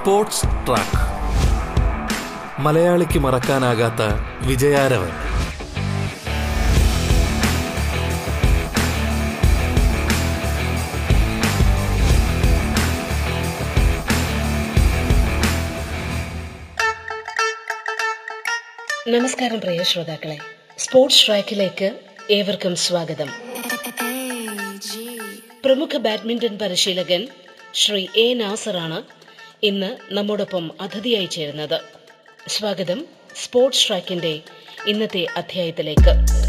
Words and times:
Sports 0.00 0.42
track. 0.42 1.00
മലയാളിക്ക് 2.60 3.18
മറക്കാനാകാത്ത 3.18 4.02
വിജയാരവൻ. 4.46 5.08
നമസ്കാരം 19.08 19.60
പ്രിയ 19.60 19.82
ശ്രോതാക്കളെ. 19.82 20.38
സ്പോർട്സ് 20.78 21.26
ട്രാക്കിലേക്ക് 21.26 22.00
ഏവർക്കും 22.30 22.76
സ്വാഗതം. 22.76 23.28
പ്രമുഖ 25.64 25.96
ബാഡ്മിന്റൺ 25.96 26.58
പരിശീലകൻ 26.58 27.28
ശ്രീ 27.74 28.06
എ 28.16 28.34
നാസറാണ് 28.34 29.19
ഇന്ന് 29.62 30.14
നമ്മോടൊപ്പം 30.14 30.70
അതിഥിയായി 30.80 31.26
ചേരുന്നത്. 31.26 31.80
സ്വാഗതം 32.48 33.04
സ്പോർട്സ് 33.44 33.88
ട്രാക്കിന്റെ 33.88 34.40
ഇന്നത്തെ 34.86 35.26
അധ്യായത്തിലേക്ക്. 35.36 36.39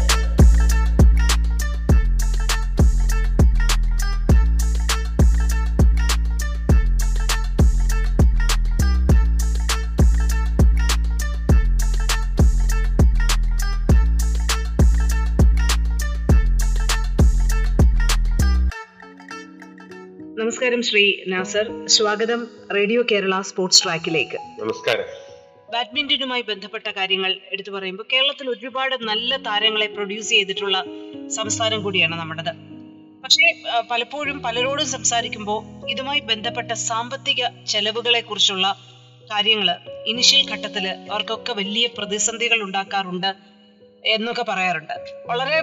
നമസ്കാരം 20.82 20.90
ശ്രീ 20.90 21.30
നാസർ. 21.32 21.66
സ്വാഗതം 21.86 22.40
റേഡിയോ 22.76 23.00
കേരള 23.10 23.34
സ്പോർട്സ് 23.40 23.82
ട്രാക്കിലേക്ക്. 23.84 24.38
നമസ്കാരം. 24.60 25.08
ബാഡ്മിന്റണുമായി 25.72 26.42
ബന്ധപ്പെട്ട 26.42 26.88
കാര്യങ്ങൾ 26.88 27.32
എടുത്തു 27.52 27.70
പറയുമ്പോൾ 27.70 28.06
കേരളത്തിൽ 28.12 28.46
ഒരുപാട് 28.50 28.94
നല്ല 29.10 29.36
താരങ്ങളെ 29.36 29.86
പ്രൊഡ്യൂസ് 29.86 30.30
ചെയ്തിട്ടുള്ള 30.30 30.78
സംസ്ഥാനം 31.36 31.82
കൂടിയാണ് 31.82 32.14
നമ്മുടേത്. 32.18 32.52
പക്ഷേ 33.24 33.46
പലപ്പോഴും 33.90 34.42
പലരോടും 34.42 34.86
സംസാരിക്കുമ്പോൾ 34.86 35.60
ഇതുമായി 35.90 36.20
ബന്ധപ്പെട്ട 36.20 36.72
സാമ്പത്തിക 36.72 37.42
ചെലവുകളെ 37.72 38.20
കുറിച്ചുള്ള 38.20 38.66
കാര്യങ്ങൾ 39.30 39.70
ഇനിഷ്യൽ 40.06 40.42
ഘട്ടത്തിൽ 40.52 40.88
അവർക്കൊക്കെ 40.88 41.52
വലിയ 41.52 41.86
പ്രതിസന്ധികൾ 41.98 42.62
ഉണ്ടാക്കാറുണ്ട്. 42.62 43.51
എന്നൊക്കെ 44.04 44.42
പറയാറുണ്ട്. 44.42 44.94
വളരെ 45.26 45.58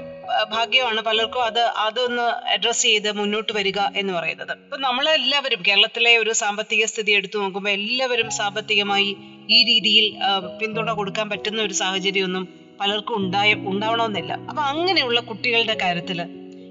ഭാഗ്യമാണ് 0.52 1.02
പലർക്കും 1.02 1.44
അത് 1.44 1.60
അതൊന്ന് 1.60 2.50
അഡ്രസ്സ് 2.54 2.84
ചെയ്ത് 2.84 3.12
മുന്നോട്ട് 3.18 3.54
വരിക 3.54 3.80
എന്ന് 3.96 4.14
പറയുന്നത്. 4.14 4.52
ഇപ്പൊ 4.52 4.78
നമ്മളെല്ലാവരും 4.78 5.62
കേരളത്തിലെ 5.68 6.18
ഒരു 6.18 6.32
സാമ്പത്തിക 6.32 6.86
സ്ഥിതി 6.86 7.12
എടുത്തു 7.12 7.40
നോക്കുമ്പോൾ 7.40 7.70
എല്ലാവരും 7.70 8.30
സാമ്പത്തികമായി 8.30 9.16
ഈ 9.50 9.64
രീതിയിൽ 9.64 10.16
പിന്തുണ 10.60 10.92
കൊടുക്കാൻ 10.92 11.30
പറ്റുന്ന 11.30 11.62
ഒരു 11.62 11.74
സാഹചര്യമൊന്നും 11.74 12.48
പലർക്കും 12.82 13.16
ഉണ്ടായ 13.18 13.54
ഉണ്ടാവണമെന്നില്ല. 13.54 14.34
അപ്പൊ 14.34 14.62
അങ്ങനെയുള്ള 14.64 15.20
കുട്ടികളുടെ 15.20 15.78
കാര്യത്തിൽ 15.82 16.22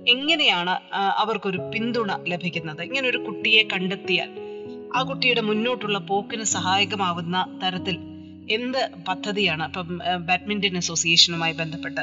എങ്ങനെയാണ് 0.08 0.74
അവർക്കൊരു 0.94 1.58
പിന്തുണ 1.74 2.12
ലഭിക്കുന്നത്? 2.26 2.82
ഇങ്ങനെ 2.82 3.08
ഒരു 3.08 3.18
കുട്ടിയെ 3.18 3.62
കണ്ടെത്തിയാൽ 3.72 4.30
ആ 4.96 5.02
കുട്ടിയുടെ 5.02 5.40
മുന്നോട്ടുള്ള 5.40 5.98
പോക്കിന് 5.98 6.42
സഹായകമാവുന്ന 6.42 7.60
തരത്തിൽ 7.64 7.96
എന്ത് 8.56 8.80
പദ്ധതിയാണ്? 9.08 9.64
ഇപ്പം 9.70 9.88
ബാഡ്മിന്റൺ 10.30 10.76
അസോസിയേഷനുമായി 10.82 11.54
ബന്ധപ്പെട്ട് 11.62 12.02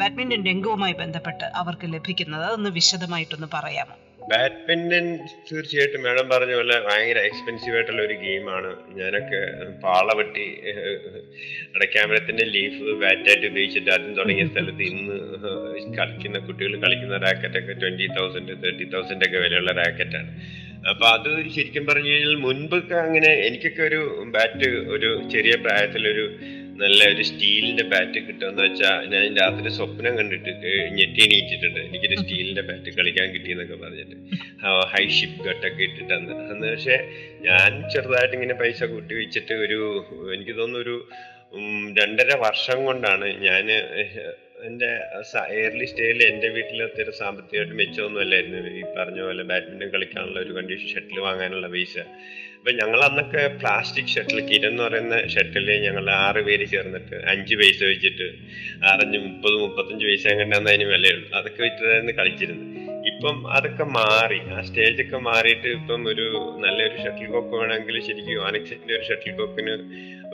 ബാഡ്മിന്റൺ 0.00 0.40
രംഗവുമായി 0.50 0.94
ബന്ധപ്പെട്ട് 1.02 1.46
അവർക്ക് 1.60 1.86
ലഭിക്കുന്നത്? 1.94 2.44
അതൊന്ന് 2.48 2.70
വിശദമായിട്ടൊന്ന് 2.78 3.48
പറയാമോ? 3.56 3.94
ബാഡ്മിന്റൺ 4.32 5.06
തീർച്ചയായിട്ടും 5.48 6.02
മാഡം 6.06 6.26
പറഞ്ഞ 6.32 6.54
പോലെ 6.58 6.76
ഭയങ്കര 6.86 7.18
എക്സ്പെൻസീവ് 7.28 7.76
ആയിട്ടുള്ള 7.76 8.00
ഒരു 8.06 8.16
ഗെയിമാണ്. 8.24 8.70
ഞാനൊക്കെ 8.98 9.40
പാളവെട്ടി 9.84 10.44
അടക്കാമരത്തിന്റെ 11.76 12.44
ലീഫ് 12.54 12.82
ബാറ്റായിട്ട് 13.02 13.46
ഉപയോഗിച്ചിട്ട് 13.50 13.90
ആദ്യം 13.94 14.12
തുടങ്ങിയ 14.18 14.46
സ്ഥലത്ത് 14.52 14.84
ഇന്ന് 14.92 15.16
കളിക്കുന്ന 15.98 16.40
കുട്ടികൾ 16.48 16.74
കളിക്കുന്ന 16.84 17.18
റാക്കറ്റൊക്കെ 17.26 17.76
ട്വന്റി 17.82 18.08
തൗസൻഡ് 18.18 18.56
തേർട്ടി 18.64 18.86
തൗസൻഡ് 18.96 19.26
ഒക്കെ 19.28 19.40
വിലയുള്ള 19.44 19.74
റാക്കറ്റാണ് 19.82 20.30
അപ്പൊ 20.84 21.06
അത് 21.06 21.28
ശരിക്കും 21.50 21.86
പറഞ്ഞു 21.86 22.10
കഴിഞ്ഞാൽ 22.10 22.34
മുൻപൊക്കെ 22.36 22.94
അങ്ങനെ 22.94 23.26
എനിക്കൊക്കെ 23.26 23.82
ഒരു 23.82 24.00
ബാറ്റ് 24.30 24.68
ഒരു 24.88 25.28
ചെറിയ 25.30 25.54
പ്രായത്തിലൊരു 25.56 26.24
നല്ല 26.76 27.04
ഒരു 27.04 27.22
സ്റ്റീലിന്റെ 27.22 27.82
ബാറ്റ് 27.82 28.18
കിട്ടുമെന്ന് 28.18 28.62
വെച്ചാൽ 28.62 29.06
ഞാൻ 29.06 29.36
രാത്രി 29.36 29.68
സ്വപ്നം 29.68 30.16
കണ്ടിട്ട് 30.16 30.52
ഞെട്ടി 30.90 31.20
എണീറ്റിട്ടുണ്ട് 31.24 31.80
എനിക്കൊരു 31.80 32.16
സ്റ്റീലിന്റെ 32.16 32.62
ബാറ്റ് 32.62 32.90
കളിക്കാൻ 32.90 33.32
കിട്ടിയെന്നൊക്കെ 33.32 33.74
പറഞ്ഞിട്ട്. 33.74 34.16
ഹൈ 34.92 35.08
ഷിപ്പ് 35.08 35.44
ഗട്ടൊക്കെ 35.44 35.82
ഇട്ടിട്ട് 35.82 36.14
അന്ന് 36.14 36.34
അന്ന് 36.50 36.66
പക്ഷെ 36.66 36.96
ഞാൻ 37.40 37.90
ചെറുതായിട്ട് 37.90 38.34
ഇങ്ങനെ 38.34 38.54
പൈസ 38.54 38.84
കൂട്ടി 38.84 39.14
വെച്ചിട്ട് 39.14 39.52
ഒരു 39.52 40.06
എനിക്ക് 40.34 40.58
തോന്നുന്നു 40.58 40.78
ഒരു 40.78 41.06
രണ്ടര 41.98 42.32
വർഷം 42.36 42.84
കൊണ്ടാണ് 42.84 43.26
ഞാൻ 43.42 43.66
എന്റെ 44.66 44.88
എയർലി 45.58 45.84
സ്റ്റേയിൽ 45.84 46.22
എന്റെ 46.22 46.48
വീട്ടിൽ 46.48 46.82
അത്ര 46.82 47.10
സാമ്പത്തികമായിട്ട് 47.10 47.74
മെച്ചമൊന്നും 47.74 48.20
അല്ലായിരുന്നു. 48.20 48.58
ഈ 48.78 48.82
പറഞ്ഞ 48.98 49.20
പോലെ 49.22 49.42
ബാഡ്മിന്റൺ 49.42 49.90
കളിക്കാനുള്ള 49.90 50.40
ഒരു 50.40 50.52
കണ്ടീഷൻ 50.52 50.88
ഷട്ടിൽ 50.94 51.18
വാങ്ങാനുള്ള 51.18 51.68
പൈസ. 51.68 51.98
അപ്പൊ 52.58 52.70
ഞങ്ങൾ 52.70 53.00
അന്നൊക്കെ 53.04 53.46
പ്ലാസ്റ്റിക് 53.60 54.06
ഷട്ടിൽ 54.06 54.38
കിരൺ 54.46 54.68
എന്ന് 54.68 54.82
പറയുന്ന 54.82 55.28
ഷട്ടിൽ 55.28 55.70
ഞങ്ങൾ 55.86 56.10
ആറ് 56.10 56.38
പേര് 56.38 56.66
ചേർന്നിട്ട് 56.68 57.16
അഞ്ച് 57.32 57.54
പൈസ 57.54 57.82
വെച്ചിട്ട് 57.82 58.26
ആറഞ്ച് 58.84 59.18
മുപ്പത് 59.18 59.52
മുപ്പത്തഞ്ച് 59.52 60.04
പൈസ 60.06 60.26
കണ്ടെന്ന് 60.40 60.70
അതിന് 60.70 60.84
വിലയുള്ളൂ. 60.84 61.28
അതൊക്കെ 61.34 61.62
വെച്ചിട്ടായിരുന്നു 61.62 62.12
കളിച്ചിരുന്നത് 62.12 62.74
ഇപ്പം 63.12 63.52
അതൊക്കെ 63.56 63.84
മാറി. 63.84 64.40
ആ 64.54 64.60
സ്റ്റേജൊക്കെ 64.62 65.16
മാറിയിട്ട് 65.16 65.68
ഇപ്പം 65.68 66.08
ഒരു 66.08 66.26
നല്ലൊരു 66.64 66.96
ഷട്ടിൽ 67.04 67.26
കോക്ക് 67.26 67.54
വേണമെങ്കിൽ 67.60 68.00
ശരിക്കും 68.08 68.44
അനക്സിന്റെ 68.46 68.94
ഒരു 68.94 69.04
ഷട്ടിൽ 69.10 69.32
കോക്കിന് 69.32 69.74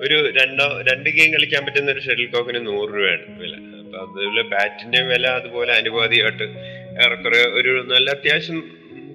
ഒരു 0.04 0.16
രണ്ടോ 0.40 0.80
രണ്ട് 0.90 1.10
ഗെയിം 1.10 1.32
കളിക്കാൻ 1.32 1.64
പറ്റുന്ന 1.64 1.90
ഒരു 1.90 2.00
ഷട്ടിൽ 2.00 2.26
കോക്കിന് 2.26 2.66
നൂറ് 2.66 2.90
രൂപയാണ് 2.90 3.38
വില. 3.42 3.54
അതുപോലെ 4.00 4.42
ബാറ്റിന്റെ 4.54 5.00
വില 5.10 5.26
അതുപോലെ 5.40 5.72
അനുപാതിയായിട്ട് 5.72 6.46
ഏറെക്കുറെ 7.04 7.40
ഒരു 7.60 7.72
നല്ല 7.92 8.10
അത്യാവശ്യം 8.10 8.58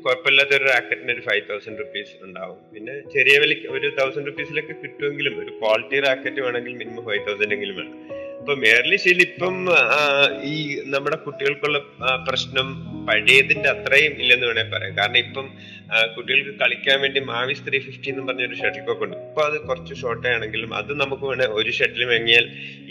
കുഴപ്പമില്ലാത്ത 0.06 0.54
ഒരു 0.58 0.66
റാക്കറ്റിന് 0.72 1.12
ഒരു 1.12 1.22
ഫൈവ് 1.22 1.44
തൗസൻഡ് 1.50 1.80
റുപ്പീസ് 1.80 2.14
ഉണ്ടാവും. 2.26 2.58
പിന്നെ 2.74 2.94
ചെറിയ 3.16 3.36
വിലയ്ക്ക് 3.44 3.68
ഒരു 3.78 3.88
തൗസൻഡ് 4.00 4.28
റുപ്പീസിലൊക്കെ 4.28 4.76
കിട്ടുമെങ്കിലും 4.84 5.36
ഒരു 5.44 5.52
ക്വാളിറ്റി 5.62 6.00
റാക്കറ്റ് 6.08 6.42
വേണമെങ്കിൽ 6.48 6.76
മിനിമം 6.82 7.06
ഫൈവ് 7.10 7.24
തൗസൻഡ് 7.28 7.54
എങ്കിലും 7.58 7.78
വേണം. 7.82 7.96
ഇപ്പൊ 8.40 8.54
മേർലി 8.62 8.98
ശീലം 9.04 9.24
ഇപ്പം 9.30 9.56
ഈ 10.52 10.56
നമ്മുടെ 10.94 11.18
കുട്ടികൾക്കുള്ള 11.24 11.78
പ്രശ്നം 12.28 12.68
പഴയതിന്റെ 13.08 13.70
അത്രയും 13.70 14.14
ഇല്ലെന്ന് 14.22 14.46
വേണേ 14.50 14.64
പറയാം. 14.74 14.94
കാരണം 14.98 15.20
ഇപ്പം 15.26 15.46
കുട്ടികൾക്ക് 16.16 16.54
കളിക്കാൻ 16.62 16.98
വേണ്ടി 17.04 17.20
മാവിസ് 17.30 17.64
ത്രീ 17.68 17.80
ഫിഫ്റ്റി 17.86 18.10
എന്ന് 18.12 18.24
പറഞ്ഞൊരു 18.28 18.56
ഷട്ടിൽ 18.62 18.84
കോക്ക് 18.88 19.04
ഉണ്ട്. 19.06 19.16
ഇപ്പൊ 19.30 19.42
അത് 19.50 19.58
കുറച്ച് 19.68 19.94
ഷോർട്ടേ 20.02 20.30
ആണെങ്കിലും 20.36 20.72
അത് 20.80 20.92
നമുക്ക് 21.02 21.26
വേണേ 21.32 21.46
ഒരു 21.60 21.72
ഷട്ടിൽ 21.78 22.04
വാങ്ങിയാൽ 22.12 22.46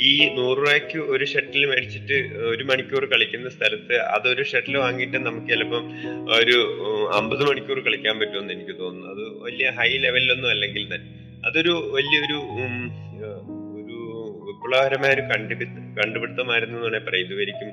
ഈ 0.09 0.13
നൂറ് 0.39 0.59
രൂപയ്ക്ക് 0.59 0.99
ഒരു 1.15 1.27
ഷട്ടിൽ 1.33 1.63
മേടിച്ചിട്ട് 1.73 2.19
ഒരു 2.53 2.65
മണിക്കൂർ 2.71 3.05
കളിക്കുന്ന 3.15 3.51
സ്ഥലത്ത് 3.57 3.97
അതൊരു 4.17 4.45
ഷട്ടിൽ 4.53 4.77
വാങ്ങിയിട്ട് 4.85 5.19
നമുക്ക് 5.29 5.49
ചിലപ്പം 5.55 5.87
ഒരു 6.41 6.59
അമ്പത് 7.21 7.45
മണിക്കൂർ 7.51 7.81
കളിക്കാൻ 7.89 8.17
പറ്റുമെന്ന് 8.23 8.55
എനിക്ക് 8.59 8.77
തോന്നുന്നു. 8.83 9.09
അത് 9.15 9.25
വലിയ 9.47 9.71
ഹൈ 9.81 9.91
ലെവലിലൊന്നും 10.07 10.51
അല്ലെങ്കിൽ 10.51 10.85
തന്നെ. 10.95 11.09
അതൊരു 11.49 11.75
വലിയൊരു 11.97 12.39
വിപ്ലവകരമായ 14.59 15.11
ഒരു 15.17 15.21
കണ്ടുപിടുത്ത 15.21 15.77
കണ്ടുപിടുത്തമായിരുന്നു 15.99 16.75
എന്ന് 16.77 16.87
വേണേൽ 16.87 17.03
പറയാം. 17.07 17.23
ഇതുവരെയും 17.27 17.71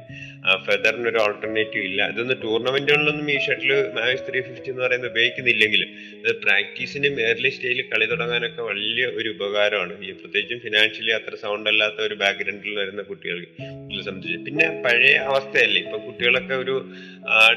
ഫെദറിന് 0.65 1.07
ഒരു 1.09 1.17
ഓൾട്ടർനേറ്റീവ് 1.17 1.85
ഇല്ല. 1.85 2.07
ഇതൊന്നും 2.13 2.37
ടൂർണമെന്റുകളിലൊന്നും 2.43 3.31
ഈ 3.31 3.37
ഷട്ടിൽ 3.45 3.71
മാച്ച് 3.95 4.23
ത്രീ 4.27 4.39
ഫിഫ്റ്റി 4.47 4.69
എന്ന് 4.69 4.83
പറയുന്നത് 4.83 5.11
ഉപയോഗിക്കുന്നില്ലെങ്കിലും 5.11 5.89
അത് 6.21 6.35
പ്രാക്ടീസിനും 6.43 7.21
ഏർലി 7.27 7.49
സ്റ്റേജിൽ 7.49 7.81
കളി 7.93 8.05
തുടങ്ങാനൊക്കെ 8.05 8.61
വലിയ 8.61 9.05
ഒരു 9.05 9.29
ഉപകാരമാണ്. 9.35 9.93
ഈ 10.07 10.11
പ്രത്യേകിച്ചും 10.11 10.59
ഫിനാൻഷ്യലി 10.59 11.11
അത്ര 11.11 11.35
സൗണ്ട് 11.35 11.69
അല്ലാത്ത 11.69 11.99
ഒരു 12.07 12.15
ബാക്ക്ഗ്രൗണ്ടിൽ 12.23 12.79
വരുന്ന 12.79 13.01
കുട്ടികൾക്ക് 13.01 14.03
സംബന്ധിച്ച്. 14.07 14.37
പിന്നെ 14.45 14.81
പഴയ 14.85 15.15
അവസ്ഥയല്ലേ? 15.31 15.81
ഇപ്പൊ 15.81 15.97
കുട്ടികളൊക്കെ 15.97 16.55
ഒരു 16.55 16.77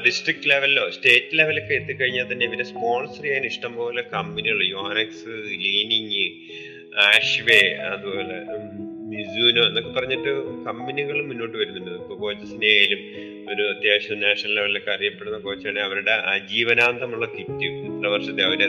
ഡിസ്ട്രിക്ട് 0.05 0.49
ലെവലിലോ 0.49 0.89
സ്റ്റേറ്റ് 0.89 1.39
ലെവലൊക്കെ 1.39 1.73
എത്തിക്കഴിഞ്ഞാൽ 1.73 2.27
തന്നെ 2.33 2.45
ഇവരെ 2.45 2.63
സ്പോൺസർ 2.63 3.23
ചെയ്യാൻ 3.23 3.45
ഇഷ്ടംപോലെ 3.45 4.03
കമ്പനികൾ 4.15 4.61
യോനക്സ് 4.75 5.33
ലീനിങ് 5.65 6.27
ആഷ്വേ 7.07 7.63
അതുപോലെ 7.89 8.37
മിസൂനോ 9.09 9.61
എന്നൊക്കെ 9.67 9.91
പറഞ്ഞിട്ട് 9.91 10.31
കമ്പനികൾ 10.65 11.17
മുന്നോട്ട് 11.29 11.57
വരുന്നുണ്ട്. 11.57 11.91
ഇപ്പൊ 11.91 12.15
കോച്ചസിനെ 12.15 12.67
ആയാലും 12.67 13.01
ഒരു 13.51 13.63
അത്യാവശ്യം 13.73 14.19
നാഷണൽ 14.21 14.55
ലെവലിലൊക്കെ 14.55 14.91
അറിയപ്പെടുന്ന 14.91 15.37
കോച്ചാണെങ്കിൽ 15.37 15.85
അവരുടെ 15.87 16.11
ആജീവനാന്തമുള്ള 16.33 17.25
കിറ്റ്. 17.25 17.65
ഇത്ര 17.89 18.07
വർഷത്തെ 18.07 18.43
അവരെ 18.43 18.67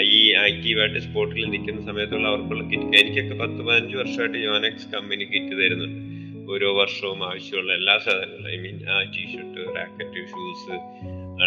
ഈ 0.00 0.32
ആക്റ്റീവായിട്ട് 0.44 0.98
സ്പോർട്ടിൽ 0.98 1.44
നിൽക്കുന്ന 1.50 1.80
സമയത്തുള്ള 1.86 2.28
അവർക്കുള്ള 2.28 2.64
കിറ്റ്. 2.64 2.96
എനിക്കൊക്കെ 3.00 3.34
പത്ത് 3.44 3.62
പതിനഞ്ച് 3.68 3.96
വർഷമായിട്ട് 3.96 4.38
യോനെക്സ് 4.38 4.88
കമ്പനി 4.94 5.24
കിറ്റ് 5.24 5.54
തരുന്നുണ്ട്. 5.60 5.98
ഓരോ 6.52 6.68
വർഷവും 6.78 7.20
ആവശ്യമുള്ള 7.30 7.72
എല്ലാ 7.74 7.98
സാധനങ്ങളും. 7.98 8.50
ഐ 8.54 8.56
മീൻ 8.64 8.76
ആ 8.90 8.96
T shirt 9.14 9.60
racket 9.76 10.20
shoes 10.30 10.70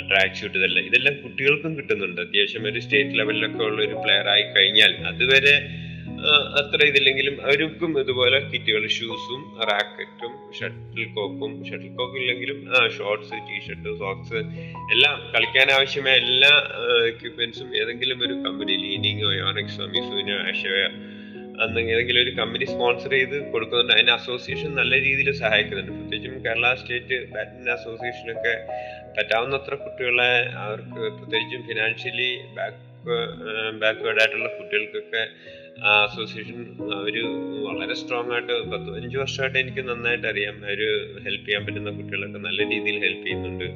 track 0.10 0.36
shoot 0.36 0.58
ഇതെല്ലാം. 0.58 0.86
ഇതെല്ലാം 0.86 1.16
കുട്ടികൾക്കും 1.24 1.72
കിട്ടുന്നുണ്ട്. 1.78 2.22
അത്യാവശ്യം 2.22 2.64
ഒരു 2.72 2.80
സ്റ്റേറ്റ് 2.80 3.20
ലെവലിലൊക്കെ 3.20 3.64
ഉള്ള 3.64 3.80
ഒരു 3.88 3.96
പ്ലെയർ 4.04 4.28
ആയി 4.36 4.46
കഴിഞ്ഞാൽ 4.54 4.94
അതുവരെ 5.12 5.56
അത്ര 6.60 6.86
ഇതില്ലെങ്കിലും 6.86 7.42
അവർക്കും 7.42 8.00
ഇതുപോലെ 8.00 8.40
കിറ്റുകൾ 8.40 8.88
ഷൂസും 8.88 9.42
റാക്കറ്റും 9.70 10.54
ഷട്ടിൽ 10.60 11.04
കോക്കും 11.16 11.66
ഷട്ടിൽ 11.66 11.90
കോക്ക് 11.96 12.18
ഇല്ലെങ്കിലും 12.18 12.68
ഷോർട്സ് 12.98 13.32
ടീഷർട്ട് 13.32 13.98
സോക്സ് 14.00 14.36
എല്ലാം 14.94 15.32
കളിക്കാൻ 15.36 15.72
ആവശ്യമായ 15.72 16.14
എല്ലാ 16.14 16.54
എക്യുപ്മെന്റ്സും 17.08 17.82
ഏതെങ്കിലും 17.82 18.22
ഒരു 18.28 18.34
കമ്പനി 18.34 18.72
ലീനിങ്ങോ 18.72 19.32
യോണിക്സോ 19.34 19.86
മിസൂനോ 19.86 20.38
ആഷയോ 20.50 20.88
അന്ന് 21.64 21.82
ഏതെങ്കിലും 21.82 22.22
ഒരു 22.22 22.30
കമ്പനി 22.30 22.66
സ്പോൺസർ 22.66 23.12
ചെയ്ത് 23.12 23.52
കൊടുക്കുന്നുണ്ട്. 23.52 23.94
അതിന് 23.94 24.12
അസോസിയേഷൻ 24.12 24.76
നല്ല 24.76 25.02
രീതിയിൽ 25.02 25.32
സഹായിക്കുന്നുണ്ട്. 25.32 25.92
പ്രത്യേകിച്ചും 25.92 26.46
കേരള 26.46 26.74
സ്റ്റേറ്റ് 26.76 27.32
ബാഡ്മിന്റൺ 27.34 27.74
അസോസിയേഷനൊക്കെ 27.74 28.56
പറ്റാവുന്നത്ര 29.18 29.76
കുട്ടികളെ 29.76 30.32
അവർക്ക് 30.56 31.04
പ്രത്യേകിച്ചും 31.18 31.68
ഫിനാൻഷ്യലി 31.68 32.32
ബാക്ക് 32.58 32.93
ബാക്ക്വേർഡ് 33.82 34.20
ആയിട്ടുള്ള 34.22 34.48
കുട്ടികൾക്കൊക്കെ 34.58 35.24
അസോസിയേഷൻ 36.06 36.60
അവർ 36.98 37.16
വളരെ 37.68 37.96
സ്ട്രോങ് 38.02 38.32
ആയിട്ട് 38.32 38.54
പത്ത് 38.72 38.88
പതിനഞ്ച് 38.92 39.18
വർഷമായിട്ട് 39.18 39.58
എനിക്ക് 39.60 39.84
നന്നായിട്ട് 39.90 40.28
അറിയാം 40.28 40.58
അവർ 40.66 40.82
ഹെൽപ്പ് 41.28 41.46
ചെയ്യാൻ 41.46 41.64
പറ്റുന്ന 41.66 41.92
കുട്ടികളൊക്കെ 42.00 42.42
നല്ല 42.48 42.60
രീതിയിൽ 42.74 42.98
ഹെൽപ്പ് 43.06 43.24
ചെയ്യുന്നുണ്ട്. 43.28 43.68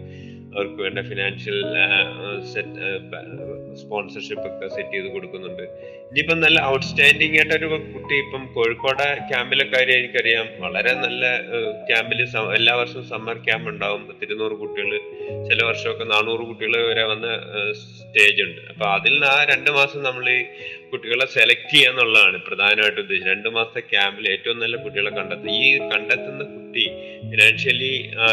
അവർക്ക് 0.57 0.79
വേണ്ട 0.85 0.99
ഫിനാൻഷ്യൽ 1.09 1.57
സെറ്റ് 2.51 2.85
സ്പോൺസർഷിപ്പ് 3.81 4.45
ഒക്കെ 4.49 4.67
സെറ്റ് 4.75 4.93
ചെയ്ത് 4.95 5.09
കൊടുക്കുന്നുണ്ട്. 5.15 5.65
ഇനിയിപ്പം 6.09 6.39
നല്ല 6.45 6.59
ഔട്ട്സ്റ്റാൻഡിങ് 6.73 7.37
ആയിട്ടൊരു 7.39 7.67
കുട്ടി 7.95 8.15
ഇപ്പം 8.23 8.43
കോഴിക്കോട് 8.55 9.03
ക്യാമ്പിലെ 9.31 9.65
കാര്യം 9.73 9.97
എനിക്കറിയാം. 10.01 10.47
വളരെ 10.63 10.93
നല്ല 11.03 11.25
ക്യാമ്പിൽ 11.89 12.21
എല്ലാ 12.59 12.73
വർഷവും 12.79 13.05
സമ്മർ 13.11 13.37
ക്യാമ്പ് 13.47 13.69
ഉണ്ടാവും. 13.73 14.01
പത്തിരുന്നൂറ് 14.09 14.57
കുട്ടികൾ 14.63 14.91
ചില 15.49 15.59
വർഷമൊക്കെ 15.69 16.07
നാനൂറ് 16.13 16.43
കുട്ടികൾ 16.49 16.73
വരെ 16.89 17.05
വന്ന 17.11 17.27
സ്റ്റേജ് 17.83 18.41
ഉണ്ട്. 18.47 18.61
അപ്പൊ 18.73 18.85
അതിൽ 18.95 19.13
നിന്ന് 19.15 19.27
ആ 19.35 19.37
രണ്ട് 19.53 19.71
മാസം 19.77 20.01
നമ്മൾ 20.09 20.25
ഈ 20.37 20.39
കുട്ടികളെ 20.91 21.25
സെലക്ട് 21.35 21.69
ചെയ്യുക 21.71 21.91
എന്നുള്ളതാണ് 21.91 22.37
പ്രധാനമായിട്ട് 22.47 22.99
ഉദ്ദേശിച്ചത് 23.03 23.31
രണ്ട് 23.33 23.49
മാസത്തെ 23.55 23.81
ക്യാമ്പിൽ 23.93 24.25
ഏറ്റവും 24.33 24.57
നല്ല 24.63 24.75
കുട്ടികളെ 24.83 25.11
കണ്ടെത്തുക. 25.17 25.55
ഈ 25.63 25.69
കണ്ടെത്തുന്ന 25.93 26.43
കുട്ടി 26.55 26.85
financially 27.31 27.91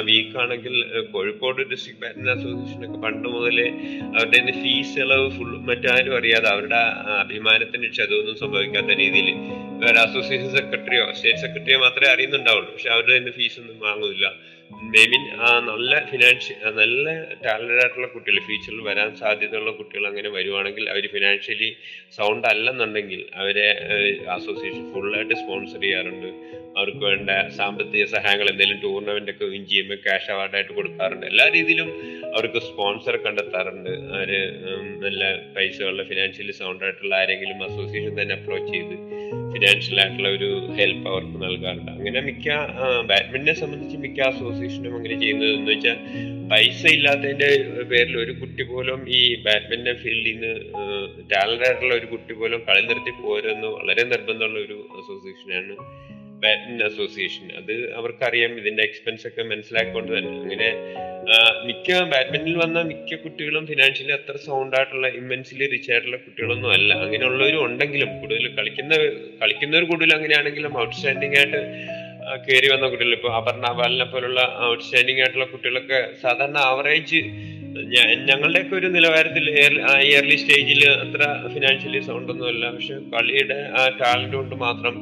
വീക്കാണെങ്കിൽ 0.08 0.74
Kozhikode 1.12 1.60
district 1.70 2.00
badminton 2.00 2.32
association 2.38 2.82
ഒക്കെ 2.86 2.98
പണ്ട് 3.04 3.28
മുതലേ 3.28 3.66
അവരുടെ 4.16 4.52
ഫീസ് 4.62 4.96
ഇളവ് 5.04 5.28
ഫുൾ 5.36 5.52
മറ്റാരും 5.68 6.16
അറിയാതെ 6.18 6.48
അവരുടെ 6.54 6.80
അഭിമാനത്തിന് 7.24 7.90
ക്ഷതമൊന്നും 7.90 8.36
സംഭവിക്കാത്ത 8.44 8.98
രീതിയിൽ 9.02 9.30
വേറെ 9.84 10.00
അസോസിയേഷൻ 10.06 10.50
സെക്രട്ടറിയോ 10.58 11.06
സ്റ്റേറ്റ് 11.12 11.42
സെക്രട്ടറിയോ 11.44 11.78
മാത്രമേ 11.86 12.10
അറിയുന്നുണ്ടാവുള്ളൂ. 12.12 12.70
പക്ഷെ 12.72 12.90
അവരുടെ 12.96 13.30
ഫീസ് 13.38 13.60
ഒന്നും 13.60 13.78
വാങ്ങുന്നില്ല. 13.80 14.26
മെയിൻ 14.82 15.22
നല്ല 15.68 15.92
ഫിനാൻഷ്യൽ 16.10 16.56
നല്ല 16.78 17.12
ടാലന്റഡ് 17.44 17.80
ആയിട്ടുള്ള 17.82 18.06
കുട്ടികൾ 18.06 18.38
ഫ്യൂച്ചറിൽ 18.46 18.80
വരാൻ 18.80 19.16
സാധ്യതയുള്ള 19.16 19.70
കുട്ടികൾ 19.70 20.04
അങ്ങനെ 20.08 20.28
വരുവാണെങ്കിൽ 20.28 20.88
അവർ 20.88 21.06
ഫിനാൻഷ്യലി 21.14 21.70
സൗണ്ട് 22.16 22.48
അല്ലെന്നുണ്ടെങ്കിൽ 22.48 23.22
അവരെ 23.34 23.66
അസോസിയേഷൻ 24.36 24.84
ഫുള്ളായിട്ട് 24.94 25.34
സ്പോൺസർ 25.34 25.80
ചെയ്യാറുണ്ട്. 25.80 26.28
അവർക്ക് 26.78 27.04
വേണ്ട 27.04 27.30
സാമ്പത്തിക 27.56 28.04
സഹായങ്ങൾ 28.04 28.46
എന്തെങ്കിലും 28.52 28.80
ടൂർണമെന്റ് 28.82 29.30
ഒക്കെ 29.30 29.44
വിൻ 29.44 29.66
ചെയ്യുമ്പോൾ 29.66 29.98
ക്യാഷ് 30.06 30.30
അവാർഡായിട്ട് 30.30 30.72
കൊടുക്കാറുണ്ട്. 30.72 31.26
എല്ലാ 31.26 31.48
രീതിയിലും 31.48 31.90
അവർക്ക് 32.34 32.58
സ്പോൺസർ 32.58 33.16
കണ്ടെത്താറുണ്ട്. 33.16 33.90
അവർ 34.16 34.30
നല്ല 35.04 35.24
പൈസകളുടെ 35.56 36.04
ഫിനാൻഷ്യലി 36.04 36.52
സൗണ്ട് 36.52 36.84
ആയിട്ടുള്ള 36.84 37.14
ആരെങ്കിലും 37.14 37.62
അസോസിയേഷൻ 37.70 38.22
തന്നെ 38.22 38.34
അപ്രോച്ച് 38.34 38.72
ചെയ്ത് 38.72 38.96
ഫിനാൻഷ്യൽ 39.54 39.98
ആയിട്ടുള്ള 40.00 40.28
ഒരു 40.28 40.48
ഹെൽപ്പ് 40.78 41.06
അവർക്ക് 41.08 41.38
നൽകാറുണ്ട്. 41.42 41.90
അങ്ങനെ 41.90 42.20
മിക്ക 42.20 42.46
ബാഡ്മിന്റനെ 43.10 43.54
സംബന്ധിച്ച് 43.54 43.96
മിക്ക 43.96 44.20
അസോസിയേഷനും 44.26 44.96
അങ്ങനെ 44.96 45.16
ചെയ്യുന്നത് 45.20 45.52
എന്ന് 45.54 45.70
വെച്ചാൽ 45.70 45.98
പൈസ 46.50 46.80
ഇല്ലാത്തതിന്റെ 46.86 47.48
പേരിൽ 47.84 48.16
ഒരു 48.16 48.32
കുട്ടി 48.40 48.62
പോലും 48.62 49.00
ഈ 49.18 49.20
ബാഡ്മിന്റൺ 49.44 49.96
ഫീൽഡിൽ 50.02 50.26
നിന്ന് 50.32 50.52
ടാലന്റ് 51.32 51.64
ആയിട്ടുള്ള 51.68 51.94
ഒരു 51.94 52.06
കുട്ടി 52.06 52.34
പോലും 52.34 52.60
കളി 52.68 52.82
നിർത്തി 52.82 53.12
പോരെന്ന് 53.22 53.68
വളരെ 53.76 54.04
നിർബന്ധമുള്ള 54.04 54.58
ഒരു 54.66 54.78
അസോസിയേഷനാണ് 55.00 55.76
ബാഡ്മിന്റൺ 56.42 56.84
അസോസിയേഷൻ 56.90 57.46
അത് 57.60 57.72
അവർക്കറിയാം 57.98 58.52
ഇതിന്റെ 58.60 58.82
എക്സ്പെൻസ് 58.88 59.24
ഒക്കെ 59.28 59.42
മനസ്സിലാക്കിക്കൊണ്ട് 59.50 60.10
തന്നെ. 60.16 60.32
അങ്ങനെ 60.44 60.68
മിക്ക 61.68 61.98
ബാഡ്മിന്റണിൽ 62.12 62.56
വന്ന 62.62 62.78
മിക്ക 62.88 63.18
കുട്ടികളും 63.24 63.64
ഫിനാൻഷ്യലി 63.70 64.12
അത്ര 64.16 64.36
സൗണ്ട് 64.46 64.74
ആയിട്ടുള്ള 64.78 65.08
ഇമ്മൻസിലി 65.20 65.66
റിച്ച് 65.74 65.90
ആയിട്ടുള്ള 65.92 66.18
കുട്ടികളൊന്നും 66.24 66.70
അല്ല. 66.76 66.92
അങ്ങനെയുള്ളവരും 67.04 67.60
ഉണ്ടെങ്കിലും 67.68 68.10
കൂടുതൽ 68.20 68.48
കളിക്കുന്ന 68.58 68.96
കളിക്കുന്നവർ 69.42 69.86
കൂടുതൽ 69.90 70.12
അങ്ങനെയാണെങ്കിലും 70.16 70.74
ഔട്ട്സ്റ്റാൻഡിംഗ് 70.82 71.38
ആയിട്ട് 71.40 71.60
കയറി 72.46 72.68
വന്ന 72.74 72.86
കുട്ടികൾ. 72.88 73.14
ഇപ്പൊ 73.18 73.30
അപർണ 73.38 73.70
ബാലിനെ 73.78 74.04
പോലുള്ള 74.12 74.40
ഔട്ട്സ്റ്റാൻഡിംഗ് 74.70 75.22
ആയിട്ടുള്ള 75.22 75.46
കുട്ടികളൊക്കെ 75.54 76.00
സാധാരണ 76.22 76.58
ആവറേജ് 76.70 77.20
ഞങ്ങളുടെയൊക്കെ 78.28 78.74
ഒരു 78.76 78.88
നിലവാരത്തിൽ 78.96 79.46
ഇയർലി 80.08 80.36
സ്റ്റേജിൽ 80.36 80.82
അത്ര 80.88 81.22
ഫിനാൻഷ്യലി 81.54 82.00
സൗണ്ട് 82.10 82.30
ഒന്നുമല്ല. 82.32 82.64
പക്ഷെ 82.76 82.96
കളിയുടെ 83.14 83.58
ആ 83.78 83.82
ടാലന്റ് 84.02 84.36
കൊണ്ട് 84.36 84.54
മാത്രം 84.66 84.94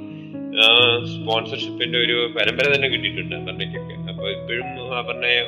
സ്പോൺസർഷിപ്പിന്റെ 1.13 1.99
ഒരു 1.99 2.17
പരമ്പര 2.37 2.67
തന്നെ 2.75 2.89
കിട്ടിയിട്ടുണ്ട് 2.93 3.37
അപർണയ്ക്കൊക്കെ. 3.37 3.95
അപ്പൊ 4.13 4.25
ഇപ്പോഴും 4.31 4.67
അപർണയെ 5.03 5.43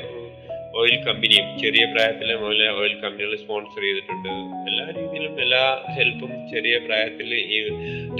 ഓയിൽ 0.81 0.95
കമ്പനിയും 1.07 1.47
ചെറിയ 1.63 1.85
പ്രായത്തിൽ 1.93 2.29
മുതലേ 2.43 2.69
ഓയിൽ 2.79 2.95
കമ്പനികൾ 3.03 3.35
സ്പോൺസർ 3.43 3.83
ചെയ്തിട്ടുണ്ട്. 3.83 4.31
എല്ലാ 4.71 4.87
രീതിയിലും 4.97 5.35
എല്ലാ 5.45 5.61
ഹെൽപ്പും 5.97 6.33
ചെറിയ 6.53 6.75
പ്രായത്തിൽ 6.87 7.29
ഈ 7.57 7.59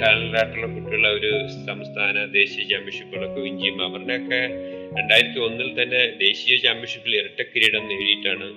ടാലന്റ് 0.01 0.37
ആയിട്ടുള്ള 0.41 0.67
കുട്ടികളെ 0.75 1.09
ഒരു 1.09 1.31
സംസ്ഥാന 1.67 2.25
ദേശീയ 2.37 2.63
ചാമ്പ്യൻഷിപ്പുകളൊക്കെ 2.71 3.41
വിൻ 3.41 3.57
ചെയ്യുമ്പോൾ 3.59 3.85
അവരുടെയൊക്കെ 3.89 4.41
രണ്ടായിരത്തി 4.97 5.39
ഒന്നിൽ 5.39 5.69
തന്നെ 5.81 6.01
ദേശീയ 6.25 6.55
ചാമ്പ്യൻഷിപ്പിൽ 6.57 7.15
ഇരട്ട 7.21 7.41
കിരീടം 7.53 7.83
നേടിയിട്ടാണ് 7.89 8.47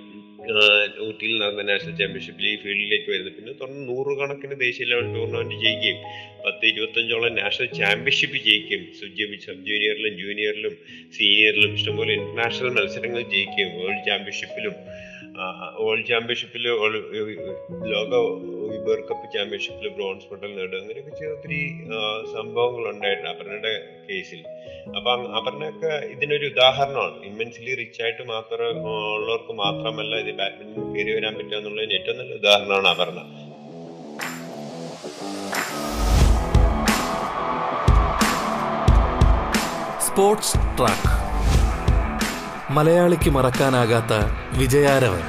ഊട്ടിയിൽ 1.07 1.33
നടന്ന 1.41 1.63
നാഷണൽ 1.69 1.93
ചാമ്പ്യൻഷിപ്പിൽ 1.99 2.45
ഈ 2.45 2.55
ഫീൽഡിലേക്ക് 2.63 3.09
വരുന്നത്. 3.11 3.33
പിന്നെ 3.37 3.53
തുടർന്ന് 3.53 3.83
നൂറുകണക്കിന് 3.89 4.55
ദേശീയ 4.65 4.85
ലെവൽ 4.85 5.07
ടൂർണമെന്റ് 5.15 5.57
ജയിക്കുകയും 5.63 5.99
പത്ത് 6.45 6.65
ഇരുപത്തഞ്ചോളം 6.71 7.33
നാഷണൽ 7.35 7.69
ചാമ്പ്യൻഷിപ്പ് 7.79 8.39
ജയിക്കുകയും 8.47 8.83
സബ് 8.99 9.15
ജൂനിയറിലും 9.69 10.13
ജൂനിയറിലും 10.21 10.75
സീനിയറിലും 11.17 11.73
ഇഷ്ടംപോലെ 11.79 12.13
ഇന്റർനാഷണൽ 12.13 12.73
മത്സരങ്ങൾ 12.77 13.23
ജയിക്കുകയും 13.35 13.71
വേൾഡ് 13.77 14.03
ചാമ്പ്യൻഷിപ്പിലും 14.07 14.75
വേൾഡ് 15.85 16.05
ചാമ്പ്യൻഷിപ്പിൽ 16.09 16.63
ലോക 17.91 18.13
വേൾഡ് 18.87 19.05
കപ്പ് 19.09 19.27
ചാമ്പ്യൻഷിപ്പിൽ 19.35 19.87
ബ്രോൺസ് 19.97 20.27
മെഡൽ 20.31 20.51
നേടുക 20.57 20.79
അങ്ങനെയൊക്കെ 20.81 21.13
ചെയ്ത 21.19 21.31
ഒത്തിരി 21.37 21.59
സംഭവങ്ങൾ 22.35 22.83
ഉണ്ടായിട്ടുണ്ട് 22.93 23.29
അപർണയുടെ 23.29 23.73
കേസിൽ 24.09 24.41
അപ്പൊ 24.97 25.11
അപർണയൊക്കെ 25.39 25.91
ഇതിനൊരു 26.13 26.45
ഉദാഹരണമാണ്. 26.45 27.17
ഇമ്മൻസ്ലി 27.25 27.75
റിച്ച് 27.81 28.01
ആയിട്ട് 28.03 28.23
മാത്രം 28.33 28.79
ഉള്ളവർക്ക് 29.15 29.53
മാത്രമല്ല 29.63 30.15
ഇത് 30.23 30.31
ബാഡ്മിന്റൺ 30.41 30.87
കയറി 30.95 31.13
വരാൻ 31.17 31.35
പറ്റുക 31.39 31.57
എന്നുള്ളതിന് 31.57 31.93
ഏറ്റവും 31.99 32.17
നല്ല 32.17 32.33
ഉദാഹരണമാണ് 32.41 32.89
അപർണ. 32.95 33.19
സ്പോർട്സ് 40.07 40.57
ട്രാക്ക് 40.79 41.18
മലയാളിക്ക് 42.71 43.29
മറക്കാനാകാത്ത 43.29 44.13
വിജയാരവൻ. 44.59 45.23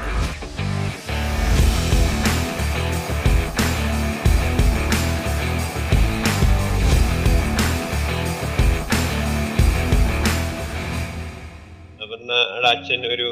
അച്ഛൻ 12.71 13.07
ഒരു 13.07 13.29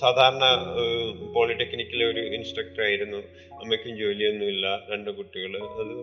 സാധാരണ 0.00 0.44
പോളിടെക്നിക്കിലെ 1.34 2.04
ഒരു 2.06 2.20
ഇൻസ്ട്രക്ടർ 2.20 2.82
ആയിരുന്നു. 2.84 3.16
അമ്മയ്ക്കും 3.52 3.96
ജോലിയൊന്നുമില്ല 3.98 4.66
രണ്ട് 4.92 5.10
കുട്ടികൾ 5.10 5.56
അത് 5.56 5.94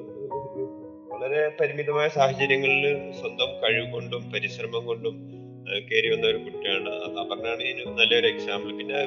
വളരെ 1.12 1.51
പരിമിതമായ 1.62 2.08
സാഹചര്യങ്ങളിൽ 2.08 3.12
സ്വന്തം 3.20 3.51
കഴിവ് 3.63 3.93
കൊണ്ടും 3.93 4.31
പരിശ്രമം 4.31 4.86
കൊണ്ടും 4.86 5.40
കയറി 5.80 6.10
വന്ന 6.13 6.25
ഒരു 6.28 6.38
കുട്ടിയാണ്. 6.38 6.90
അപർണാണ് 7.24 7.62
ഇതിന് 7.63 7.98
നല്ലൊരു 8.00 8.28
എക്സാമ്പിൾ 8.28 8.72
പിന്നെ 8.78 9.00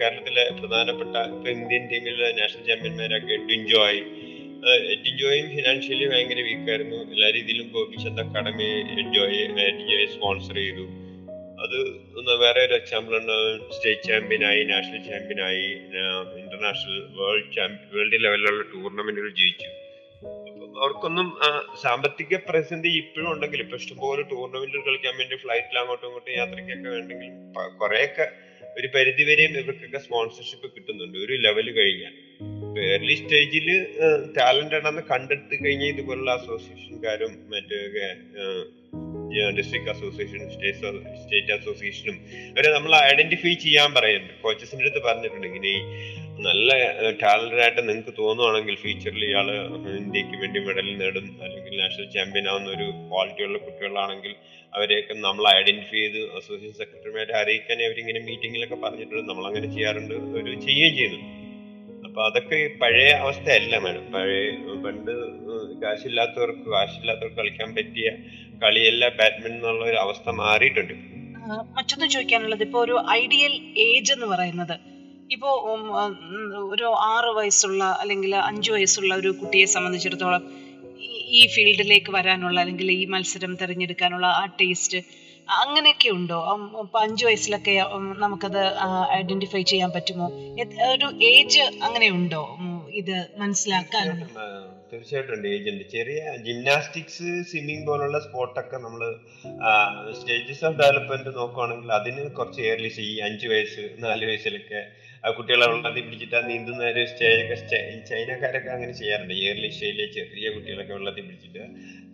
കേരളത്തിലെ 0.00 0.44
പ്രധാനപ്പെട്ട 0.60 1.14
ഇപ്പൊ 1.34 1.48
ഇന്ത്യൻ 1.50 1.84
ടീമിലെ 1.92 2.32
നാഷണൽ 2.40 2.64
ചാമ്പ്യന്മാരൊക്കെ 2.70 3.36
ഡിൻജോയ് 3.50 4.02
ഡിൻജോയും 5.04 5.46
ഫിനാൻഷ്യലി 5.54 6.06
ഭയങ്കര 6.10 6.40
വീക്കായിരുന്നു 6.40 6.98
എല്ലാ 7.14 7.30
രീതിയിലും 7.30 7.66
ഗോപിചന്ദ് 7.68 8.22
അക്കാഡമി 8.22 8.68
എൻജോയ് 9.02 10.06
സ്പോൺസർ 10.14 10.54
ചെയ്തു. 10.54 10.86
അത് 11.64 11.78
വേറെ 12.44 12.60
ഒരു 12.66 12.74
എക്സാമ്പിൾ 12.74 13.14
ഉണ്ട് 13.18 13.36
സ്റ്റേറ്റ് 13.74 14.08
ചാമ്പ്യനായി 14.08 14.64
നാഷണൽ 14.64 15.02
ചാമ്പ്യനായി 15.10 15.66
ഇന്റർനാഷണൽ 16.42 16.98
വേൾഡ് 17.18 17.52
ചാമ്പ്യൻ 17.56 17.90
വേൾഡ് 17.94 18.24
ലെവലിലുള്ള 18.24 18.62
ടൂർണമെന്റുകൾ 18.72 19.30
ജയിച്ചു. 19.40 19.70
അവർക്കൊന്നും 20.78 21.26
സാമ്പത്തിക 21.82 22.36
പ്രതിസന്ധി 22.36 22.88
ഇപ്പോഴും 22.88 23.28
ഉണ്ടെങ്കിൽ 23.32 23.60
ഇപ്പൊ 23.60 23.76
ഇഷ്ടംപോലെ 23.76 24.22
ടൂർണമെന്റിൽ 24.22 24.82
കളിക്കാൻ 24.86 25.14
വേണ്ടി 25.18 25.36
ഫ്ലൈറ്റിൽ 25.36 25.78
അങ്ങോട്ടും 25.78 26.06
ഇങ്ങോട്ടും 26.06 26.32
യാത്രയ്ക്കൊക്കെ 26.32 26.88
വേണ്ടെങ്കിലും 26.88 27.78
കുറെയൊക്കെ 27.82 28.26
ഒരു 28.80 28.88
പരിധി 28.94 29.22
വരെയും 29.22 29.52
ഇവർക്കൊക്കെ 29.58 29.98
സ്പോൺസർഷിപ്പ് 29.98 30.68
കിട്ടുന്നുണ്ട്. 30.76 31.18
ഒരു 31.18 31.32
ലെവൽ 31.32 31.66
കഴിഞ്ഞാൽ. 31.70 32.14
ഏർലി 32.92 33.14
സ്റ്റേജിൽ 33.14 33.68
ടാലന്റ് 34.38 34.74
ആണെന്ന് 34.74 35.02
കണ്ടെടുത്ത് 35.10 35.64
കഴിഞ്ഞാൽ 35.64 35.88
ഇതുപോലുള്ള 35.88 36.30
അസോസിയേഷൻകാരും 36.30 37.34
മറ്റേ 37.50 37.80
ഡിസ്ട്രിക്ട് 39.58 39.90
അസോസിയേഷൻ 39.90 40.40
സ്റ്റേറ്റ് 40.50 41.52
അസോസിയേഷനും 41.52 42.16
അവരെ 42.50 42.70
നമ്മൾ 42.74 42.92
ഐഡന്റിഫൈ 43.12 43.54
ചെയ്യാൻ 43.66 43.94
പറയുന്നുണ്ട്. 43.94 44.34
കോച്ചസിന്റെ 44.42 44.84
അടുത്ത് 44.84 45.02
പറഞ്ഞിട്ടുണ്ട് 45.06 45.46
ഇങ്ങനെ 45.46 45.72
നല്ല 46.46 46.72
ടാലന്റഡ് 47.22 47.60
ആയിട്ട് 47.60 47.88
നിങ്ങൾക്ക് 47.88 48.14
തോന്നുവാണെങ്കിൽ 48.18 48.74
ഫ്യൂച്ചറിൽ 48.74 49.24
ഇയാൾ 49.24 49.48
ഇന്ത്യയ്ക്ക് 49.98 50.36
വേണ്ടി 50.40 50.60
മെഡൽ 50.60 50.88
നേടും 50.98 51.26
അല്ലെങ്കിൽ 51.44 51.78
നാഷണൽ 51.82 52.08
ചാമ്പ്യൻ 52.10 52.48
ആവുന്ന 52.48 52.70
ഒരു 52.70 52.86
ക്വാളിറ്റി 53.10 53.42
ഉള്ള 53.42 53.58
കുട്ടികളാണെങ്കിൽ 53.58 54.34
അവരെയൊക്കെ 54.76 55.14
നമ്മൾ 55.14 55.44
ഐഡന്റിഫൈ 55.58 55.98
ചെയ്ത് 55.98 56.20
അസോസിയേഷൻ 56.36 56.76
സെക്രട്ടറിമാരെ 56.78 57.34
അറിയിക്കാൻ 57.42 57.82
അവരിങ്ങനെ 57.82 58.20
മീറ്റിങ്ങിലൊക്കെ 58.20 58.74
പറഞ്ഞിട്ടുണ്ട് 58.74 59.28
നമ്മൾ 59.28 59.46
അങ്ങനെ 59.46 59.74
ചെയ്യാറുണ്ട് 59.74 60.14
അവർ 60.14 60.60
ചെയ്യുകയും 60.66 60.96
ചെയ്യുന്നു. 60.96 61.20
അപ്പൊ 62.06 62.22
അതൊക്കെ 62.24 62.70
പഴയ 62.82 63.10
അവസ്ഥയല്ല 63.10 63.78
മാഡം 63.78 64.12
പഴയ 64.12 64.50
പണ്ട് 64.84 65.12
കാശില്ലാത്തവർക്ക് 65.82 66.66
കാശില്ലാത്തവർക്ക് 66.70 67.36
കളിക്കാൻ 67.36 67.74
പറ്റിയ 67.74 68.10
കളിയല്ല 68.64 69.08
ബാഡ്മിന്റൺ 69.08 69.56
എന്നുള്ള 69.56 69.84
ഒരു 69.84 69.96
അവസ്ഥ 69.96 70.28
മാറിയിട്ടുണ്ട്. 70.28 70.92
മറ്റൊന്ന് 71.76 72.06
ചോദിക്കാനുള്ളത്. 72.06 72.62
ഇപ്പൊ 72.62 72.80
ഒരു 72.84 73.04
ഐഡിയൽ 73.10 73.54
ഏജ് 73.78 74.12
എന്ന് 74.12 74.26
പറയുന്നത്. 74.26 74.93
ഇപ്പോ 75.30 75.50
ഒരു 76.72 76.84
ആറ് 76.84 77.36
വയസ്സുള്ള 77.36 77.98
അല്ലെങ്കിൽ 78.00 78.36
അഞ്ചു 78.36 78.72
വയസ്സുള്ള 78.72 79.14
ഒരു 79.14 79.28
കുട്ടിയെ 79.28 79.64
സംബന്ധിച്ചിടത്തോളം 79.64 80.42
ഈ- 80.98 81.46
ഫീൽഡിലേക്ക് 81.46 82.10
വരാനുള്ള 82.10 82.60
അല്ലെങ്കിൽ 82.60 82.92
ഈ 82.92 83.04
മത്സരം 83.04 83.56
തിരഞ്ഞെടുക്കാനുള്ള 83.56 84.26
ആ 84.26 84.44
ടേസ്റ്റ് 84.60 84.98
അങ്ങനെയൊക്കെ 85.50 86.08
ഉണ്ടോ? 86.08 86.58
ഇപ്പൊ 86.80 87.00
അഞ്ചു 87.00 87.26
വയസ്സിലൊക്കെ 87.26 87.84
നമുക്കത് 88.18 88.78
ഐഡന്റിഫൈ 89.12 89.62
ചെയ്യാൻ 89.62 89.90
പറ്റുമോ? 89.90 90.30
ഒരു 90.90 91.24
ഏജ് 91.24 91.60
അങ്ങനെ 91.60 92.10
ഉണ്ടോ? 92.10 92.56
ഇത് 92.90 93.28
മനസ്സിലാക്കാൻ? 93.36 94.28
തീർച്ചയായിട്ടും, 94.92 95.34
ഉണ്ട് 95.34 95.90
ചെറിയ 95.90 96.36
ജിംനാസ്റ്റിക്സ് 96.46 97.42
സ്വിമ്മിങ് 97.50 97.86
പോലുള്ള 97.86 98.18
സ്പോർട്ടൊക്കെ 98.18 98.76
നമ്മൾ 98.76 99.16
സ്റ്റേജസ് 100.12 100.64
ഓഫ് 100.64 100.76
ഡെവലപ്മെന്റ് 100.76 101.36
നോക്കുവാണെങ്കിൽ 101.36 101.92
അതിന് 101.92 102.30
കുറച്ച് 102.30 102.60
ഏർലി 102.60 102.92
ഈ 102.98 103.18
അഞ്ച് 103.18 103.46
വയസ്സ് 103.48 103.90
നാല് 103.98 104.26
വയസ്സിലൊക്കെ 104.26 104.86
ആ 105.24 105.30
കുട്ടികളെ 105.36 105.66
വെള്ളത്തിൽ 105.70 106.02
പിടിച്ചിട്ട് 106.06 106.36
ആ 106.38 106.40
നീന്തുന്ന 106.48 106.82
ഒരു 106.92 107.02
സ്റ്റേജൊക്കെ 107.10 107.56
ചൈനക്കാരൊക്കെ 108.10 108.70
അങ്ങനെ 108.74 108.92
ചെയ്യാറുണ്ട്. 108.98 109.34
ഏർലി 109.48 109.68
സ്റ്റേജിലെ 109.74 110.06
ചെറിയ 110.16 110.48
കുട്ടികളൊക്കെ 110.56 110.92
വെള്ളത്തിൽ 110.96 111.24
പിടിച്ചിട്ട് 111.28 111.62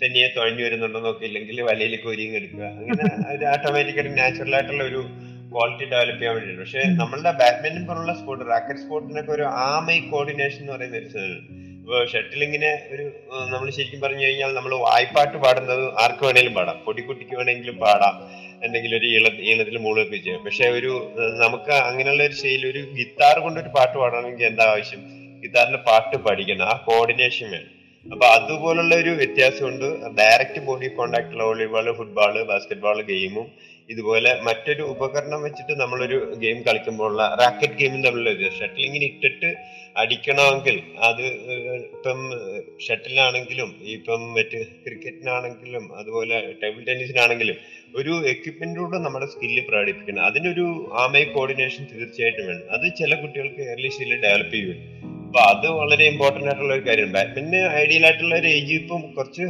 തനിയെ 0.03 0.29
തുഴഞ്ഞു 0.37 0.63
വരുന്നുണ്ടോ 0.67 1.01
നോക്കിയില്ലെങ്കിൽ 1.07 1.57
വലയിൽ 1.69 1.97
കോരിയും 2.05 2.35
എടുക്കുക 2.41 2.65
അങ്ങനെ 2.77 3.09
ഒരു 3.35 3.47
ഓട്ടോമാറ്റിക്കായിട്ട് 3.55 4.15
നാച്ചുറൽ 4.21 4.55
ആയിട്ടുള്ള 4.59 4.85
ഒരു 4.91 5.01
ക്വാളിറ്റി 5.53 5.85
ഡെവലപ്പ് 5.93 6.21
ചെയ്യാൻ 6.21 6.35
വേണ്ടിയിട്ട്. 6.37 6.61
പക്ഷെ 6.63 6.83
നമ്മളുടെ 7.01 7.33
ബാഡ്മിന്റൺ 7.41 7.83
പോലുള്ള 7.89 8.13
സ്പോർട്ട് 8.21 8.45
റാക്കറ്റ് 8.53 8.83
സ്പോർട്ടിനൊക്കെ 8.85 9.33
ഒരു 9.39 9.47
ആമൈ 9.71 9.97
കോർഡിനേഷൻ 10.13 10.61
എന്ന് 10.63 10.73
പറയുന്ന 10.77 10.99
ഒരു 11.03 11.11
ഷട്ടിലിങ്ങിനെ 12.13 12.71
ഒരു 12.93 13.05
നമ്മൾ 13.53 13.71
ശരിക്കും 13.77 14.01
പറഞ്ഞു 14.01 14.25
കഴിഞ്ഞാൽ 14.27 14.51
നമ്മൾ 14.59 14.73
വായ്പാട്ട് 14.87 15.37
പാടുന്നത് 15.45 15.85
ആർക്ക് 16.03 16.25
വേണേലും 16.27 16.55
പാടാം. 16.59 16.77
പൊടിക്കുട്ടിക്ക് 16.87 17.35
വേണമെങ്കിലും 17.37 17.77
പാടാം. 17.85 18.15
എന്തെങ്കിലും 18.67 18.97
ഒരു 18.99 19.07
ഈണ 19.07 19.27
ഈണത്തിൽ 19.51 19.77
മുകളിൽ 19.79 20.09
വെച്ച് 20.15 20.33
പക്ഷെ 20.45 20.67
ഒരു 20.79 20.93
നമുക്ക് 21.43 21.73
അങ്ങനെയുള്ള 21.89 22.23
ഒരു 22.29 22.37
ശൈലി 22.43 22.67
ഒരു 22.73 22.81
ഗിത്താർ 22.99 23.39
കൊണ്ടൊരു 23.45 23.71
പാട്ട് 23.77 23.97
പാടണമെങ്കിൽ 23.99 24.47
എന്താ 24.51 24.65
ആവശ്യം? 24.73 25.03
ഗിത്താറിന്റെ 25.43 25.81
പാട്ട് 25.89 26.17
പഠിക്കണം. 26.17 26.67
ആ 26.73 26.75
കോർഡിനേഷൻ 26.89 27.47
വേണം. 27.55 27.71
അപ്പൊ 28.07 28.27
അതുപോലുള്ള 28.27 28.95
ഒരു 28.95 29.11
വ്യത്യാസമുണ്ട്. 29.21 29.89
ഡയറക്റ്റ് 30.19 30.61
ബോഡി 30.67 30.89
കോണ്ടാക്ട് 30.99 31.33
ഉള്ള 31.35 31.43
വോളിബോൾ 31.45 31.93
ഫുട്ബോൾ 31.99 32.35
ബാസ്കറ്റ്ബോൾ 32.51 33.03
ഗെയിമും 33.13 33.47
ഇതുപോലെ 33.91 34.31
മറ്റൊരു 34.43 34.83
ഉപകരണം 34.83 35.43
വെച്ചിട്ട് 35.43 35.81
നമ്മളൊരു 35.81 36.19
ഗെയിം 36.35 36.63
കളിക്കുമ്പോഴുള്ള 36.63 37.23
റാക്കറ്റ് 37.41 37.73
ഗെയിമും 37.73 38.03
തമ്മിലുള്ള 38.03 38.31
വ്യത്യാസം 38.31 38.59
ഷട്ടിലിങ്ങിന് 38.59 39.05
ഇട്ടിട്ട് 39.05 39.51
അടിക്കണമെങ്കിൽ 39.97 40.77
അത് 40.99 41.23
ഇപ്പം 41.97 42.19
ഷട്ടിലാണെങ്കിലും 42.87 43.71
ഇപ്പം 43.83 44.21
മറ്റ് 44.35 44.59
ക്രിക്കറ്റിനാണെങ്കിലും 44.85 45.95
അതുപോലെ 45.95 46.37
ടേബിൾ 46.63 46.85
ടെന്നീസിനാണെങ്കിലും 46.85 47.57
ഒരു 47.97 48.13
എക്യുപ്മെന്റിലൂടെ 48.29 48.99
നമ്മുടെ 48.99 49.27
സ്കില്ല് 49.27 49.63
പ്രകടിപ്പിക്കണം. 49.63 50.23
അതിനൊരു 50.25 50.67
ആമയ 50.99 51.25
കോർഡിനേഷൻ 51.25 51.87
തീർച്ചയായിട്ടും 51.95 52.47
വേണം. 52.47 52.63
അത് 52.71 52.87
ചില 52.99 53.15
കുട്ടികൾക്ക് 53.15 53.63
ഏർലി 53.71 53.89
സ്റ്റേജിൽ 53.89 54.23
ഡെവലപ്പ് 54.23 54.55
ചെയ്യും. 54.55 54.79
അപ്പൊ 55.27 55.41
അത് 55.41 55.67
വളരെ 55.71 56.05
ഇമ്പോർട്ടന്റ് 56.05 56.47
ആയിട്ടുള്ള 56.47 56.75
ഒരു 56.75 56.87
കാര്യമാണ്. 56.89 57.15
ബാഡ്മിന്റൺ 57.15 57.67
ഐഡിയൽ 57.83 58.05
ആയിട്ടുള്ള 58.05 58.35
ഒരു 58.37 58.47
ഏജ് 58.47 58.75
ഇപ്പം 58.75 59.01
കുറച്ച് 59.01 59.43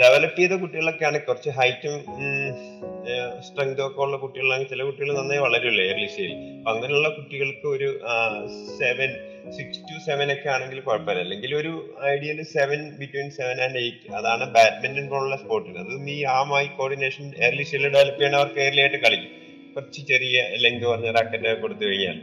ഡെവലപ്പ് 0.00 0.38
ചെയ്ത 0.40 0.54
കുട്ടികളൊക്കെയാണ്. 0.60 1.18
കുറച്ച് 1.26 1.50
ഹൈറ്റും 1.56 1.94
സ്ട്രെങ്തും 3.46 3.82
ഒക്കെ 3.86 4.00
ഉള്ള 4.04 4.16
കുട്ടികളാണ് 4.22 4.64
ചില 4.70 4.82
കുട്ടികൾ 4.88 5.08
നന്നായി 5.18 5.40
വളരുമല്ലോ 5.44 5.82
ഏർലി 5.90 6.06
സ്റ്റേജിൽ 6.12 6.32
അപ്പൊ 6.58 6.70
അങ്ങനെയുള്ള 6.72 7.08
കുട്ടികൾക്ക് 7.16 7.66
ഒരു 7.76 7.88
സെവൻ 8.78 9.10
സിക്സ് 9.56 9.82
ടു 9.88 9.96
സെവൻ 10.06 10.28
ഒക്കെ 10.34 10.48
ആണെങ്കിൽ 10.54 10.80
കുഴപ്പമില്ല. 10.80 11.22
അല്ലെങ്കിൽ 11.24 11.52
ഒരു 11.60 11.72
ideal 12.12 12.38
seven 12.54 12.80
between 13.00 13.28
seven 13.38 13.58
and 13.66 13.78
eight 13.82 14.14
അതാണ് 14.18 14.46
ബാഡ്മിന്റൺ 14.56 15.06
പോലുള്ള 15.12 15.36
സ്പോർട്ടിന് 15.36 15.78
അതും 15.84 16.10
ഈ 16.10 16.18
ആമായി 16.38 16.70
കോർഡിനേഷൻ 16.80 17.26
ഏർലി 17.46 17.66
സ്റ്റേജിൽ 17.68 17.88
ഡെവലപ്പ് 17.96 18.20
ചെയ്യണവർക്ക് 18.20 18.60
ഏർലി 18.66 18.82
ആയിട്ട് 18.84 19.00
കളിക്കും. 19.06 19.32
കുറച്ച് 19.74 20.00
ചെറിയ 20.08 20.38
ലെങ്ത് 20.64 20.86
പറഞ്ഞ 20.86 21.10
റാക്കറ്റ് 21.18 21.60
കൊടുത്തു 21.60 21.84
കഴിഞ്ഞാൽ. 21.84 22.16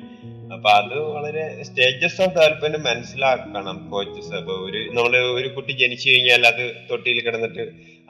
അപ്പൊ 0.56 0.70
അത് 0.80 0.96
വളരെ 1.16 1.44
സ്റ്റേജസ് 1.68 2.20
ഓഫ് 2.24 2.34
ഡെവലപ്മെന്റ് 2.38 2.80
മനസ്സിലാക്കണം 2.88 3.78
കോച്ചസ് 3.92 4.32
അപ്പൊ 4.40 4.54
ഒരു 4.68 4.80
നമ്മൾ 4.98 5.14
ഒരു 5.40 5.50
കുട്ടി 5.56 5.74
ജനിച്ചു 5.82 6.06
കഴിഞ്ഞാൽ 6.12 6.46
അത് 6.52 6.64
തൊട്ടിയിൽ 6.90 7.20
കിടന്നിട്ട് 7.26 7.66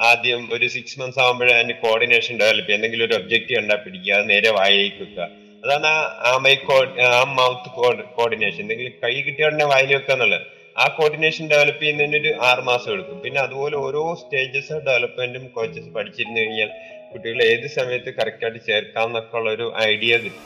ആദ്യം 0.09 0.41
ഒരു 0.55 0.65
സിക്സ് 0.75 0.97
മന്ത്സ് 0.99 1.19
ആകുമ്പോഴേ 1.23 1.51
അതിന്റെ 1.55 1.75
കോർഡിനേഷൻ 1.85 2.33
ഡെവലപ്പ് 2.41 2.65
ചെയ്യുക. 2.67 2.77
എന്തെങ്കിലും 2.77 3.05
ഒരു 3.07 3.15
ഒബ്ജക്റ്റ് 3.19 3.53
കണ്ടാ 3.57 3.75
പിടിക്കുക. 3.85 4.13
അത് 4.17 4.25
നേരെ 4.33 4.51
വായിലേക്ക് 4.59 5.01
വെക്കുക. 5.03 5.25
അതാണ് 5.63 5.91
ആ 6.29 6.31
മൈ 6.45 6.53
മൈ 6.69 6.77
ആ 7.07 7.23
മൗത്ത് 7.39 7.69
കോർഡിനേഷൻ 8.19 8.61
എന്തെങ്കിലും 8.65 8.93
കൈ 9.03 9.13
കിട്ടിയ 9.27 9.49
വായിൽ 9.73 9.91
വെക്കുക 9.95 10.15
എന്നുള്ളത്. 10.17 10.45
ആ 10.83 10.85
കോർഡിനേഷൻ 10.99 11.45
ഡെവലപ്പ് 11.53 11.83
ചെയ്യുന്നതിന് 11.83 12.17
ഒരു 12.23 12.31
ആറ് 12.49 12.61
മാസം 12.69 12.89
എടുക്കും. 12.95 13.17
പിന്നെ 13.25 13.39
അതുപോലെ 13.47 13.77
ഓരോ 13.87 14.03
സ്റ്റേജസ് 14.21 14.77
ഡെവലപ്മെന്റും 14.87 15.45
കോച്ചസ് 15.57 15.91
പഠിച്ചിരുന്നു 15.97 16.39
കഴിഞ്ഞാൽ 16.41 16.71
കുട്ടികളെ 17.11 17.45
ഏത് 17.53 17.67
സമയത്ത് 17.77 18.09
കറക്റ്റ് 18.19 18.45
ആയിട്ട് 18.47 18.61
ചേർക്കാം 18.69 19.07
എന്നൊക്കെ 19.09 19.37
ഉള്ള 19.41 19.49
ഒരു 19.57 19.67
ഐഡിയ 19.91 20.13
കിട്ടും. 20.25 20.45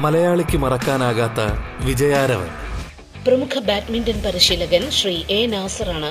മലയാളിക്ക് 0.00 0.56
മറക്കാനാകാത്ത 0.56 1.40
വിജയാരവൻ. 1.86 2.50
പ്രമുഖ 3.26 3.58
ബാഡ്മിന്റൺ 3.58 4.18
പരിശീലകൻ 4.22 4.90
ശ്രീ 4.90 5.16
എ 5.30 5.46
നാസറാണ് 5.46 6.10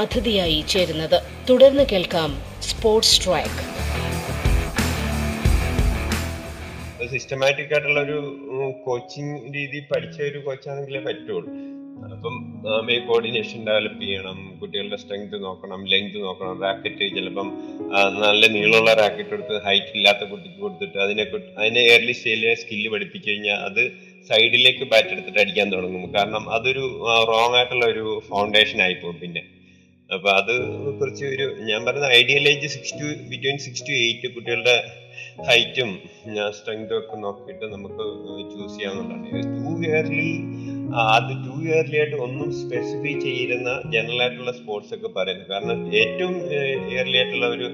അതിഥിയായി 0.00 0.64
ചേരുന്നത്. 0.68 1.22
തുടർന്ന് 1.50 1.84
കേൾക്കാം 1.92 2.30
സ്പോർട്സ് 2.60 3.24
ട്രാക്ക്. 3.24 3.62
സിസ്റ്റമാറ്റിക് 7.12 7.72
ആയിട്ടുള്ള 7.72 8.00
ഒരു 8.00 8.18
കോച്ചിങ് 8.86 9.54
രീതി 9.54 9.80
പഠിച്ച 9.90 10.22
ഒരു 10.22 10.38
കോച്ചാണെങ്കിലേ 10.38 11.00
പറ്റുള്ളൂ. 11.00 11.48
അപ്പം 12.08 12.34
മേ 12.86 12.94
കോർഡിനേഷൻ 13.06 13.60
ഡെവലപ്പ് 13.66 14.00
ചെയ്യണം 14.02 14.38
കുട്ടികളുടെ 14.60 14.98
സ്ട്രെങ്ത് 15.02 15.36
നോക്കണം 15.44 15.80
ലെങ്ത് 15.92 16.18
നോക്കണം 16.24 16.54
റാക്കറ്റ് 16.64 17.06
ചിലപ്പം 17.16 17.48
നല്ല 18.22 18.42
നീളമുള്ള 18.54 18.92
റാക്കറ്റ് 19.00 19.34
എടുത്ത് 19.36 19.56
ഹൈറ്റ് 19.66 19.92
ഇല്ലാത്ത 19.96 20.22
കുട്ടിക്ക് 20.30 20.58
കൊടുത്തിട്ട് 20.60 20.98
അതിനെ 21.04 21.24
അതിനെ 21.60 21.82
ഏർലി 21.92 22.14
സ്റ്റേജിലെ 22.18 22.52
സ്കില്ല് 22.62 22.90
പഠിപ്പിച്ചു 22.94 23.28
കഴിഞ്ഞാൽ 23.30 23.58
അത് 23.68 23.82
സൈഡിലേക്ക് 24.30 24.84
ബാറ്റ് 24.90 25.12
എടുത്തിട്ട് 25.14 25.40
അടിക്കാൻ 25.42 25.68
തുടങ്ങും. 25.72 26.02
കാരണം 26.16 26.44
അതൊരു 26.56 26.84
റോങ് 27.30 27.56
ആയിട്ടുള്ള 27.58 27.86
ഒരു 27.86 28.04
ഫൗണ്ടേഷൻ 28.28 28.78
ആയിപ്പോ 28.86 29.12
പിന്നെ. 29.22 29.42
അപ്പൊ 30.10 30.28
അത് 30.38 30.52
കുറച്ച് 31.00 31.24
ഒരു 31.32 31.46
ഞാൻ 31.68 31.80
പറയുന്ന 31.86 32.08
ideal 32.18 32.46
age 32.52 32.68
six 32.74 32.94
to 33.00 33.08
between 33.30 33.58
six 33.66 33.84
to 33.88 33.92
eight 34.00 34.28
കുട്ടികളുടെ 34.34 34.76
ഹൈറ്റും 35.48 35.90
സ്ട്രെങ്തും 36.58 36.96
ഒക്കെ 36.98 37.16
നോക്കിയിട്ട് 37.26 37.66
നമുക്ക് 37.74 38.04
ചൂസ് 38.52 38.74
ചെയ്യാവുന്നതാണ്. 38.76 39.42
ടു 39.58 39.72
ഇയർലി 39.86 40.32
അത് 41.14 41.32
ടു 41.46 41.54
ഇയർലി 41.66 41.96
ആയിട്ട് 42.00 42.18
ഒന്നും 42.26 42.48
സ്പെസിഫൈ 42.62 43.14
ചെയ്യുന്ന 43.26 43.70
ജനറൽ 43.94 44.20
ആയിട്ടുള്ള 44.24 44.52
സ്പോർട്സ് 44.52 44.92
ഒക്കെ 44.96 45.10
പറയുന്നത് 45.16 45.48
കാരണം 45.52 45.80
ഏറ്റവും 46.02 46.36
ഇയർലി 46.92 47.18
ആയിട്ടുള്ള 47.20 47.48
ഒരു 47.56 47.68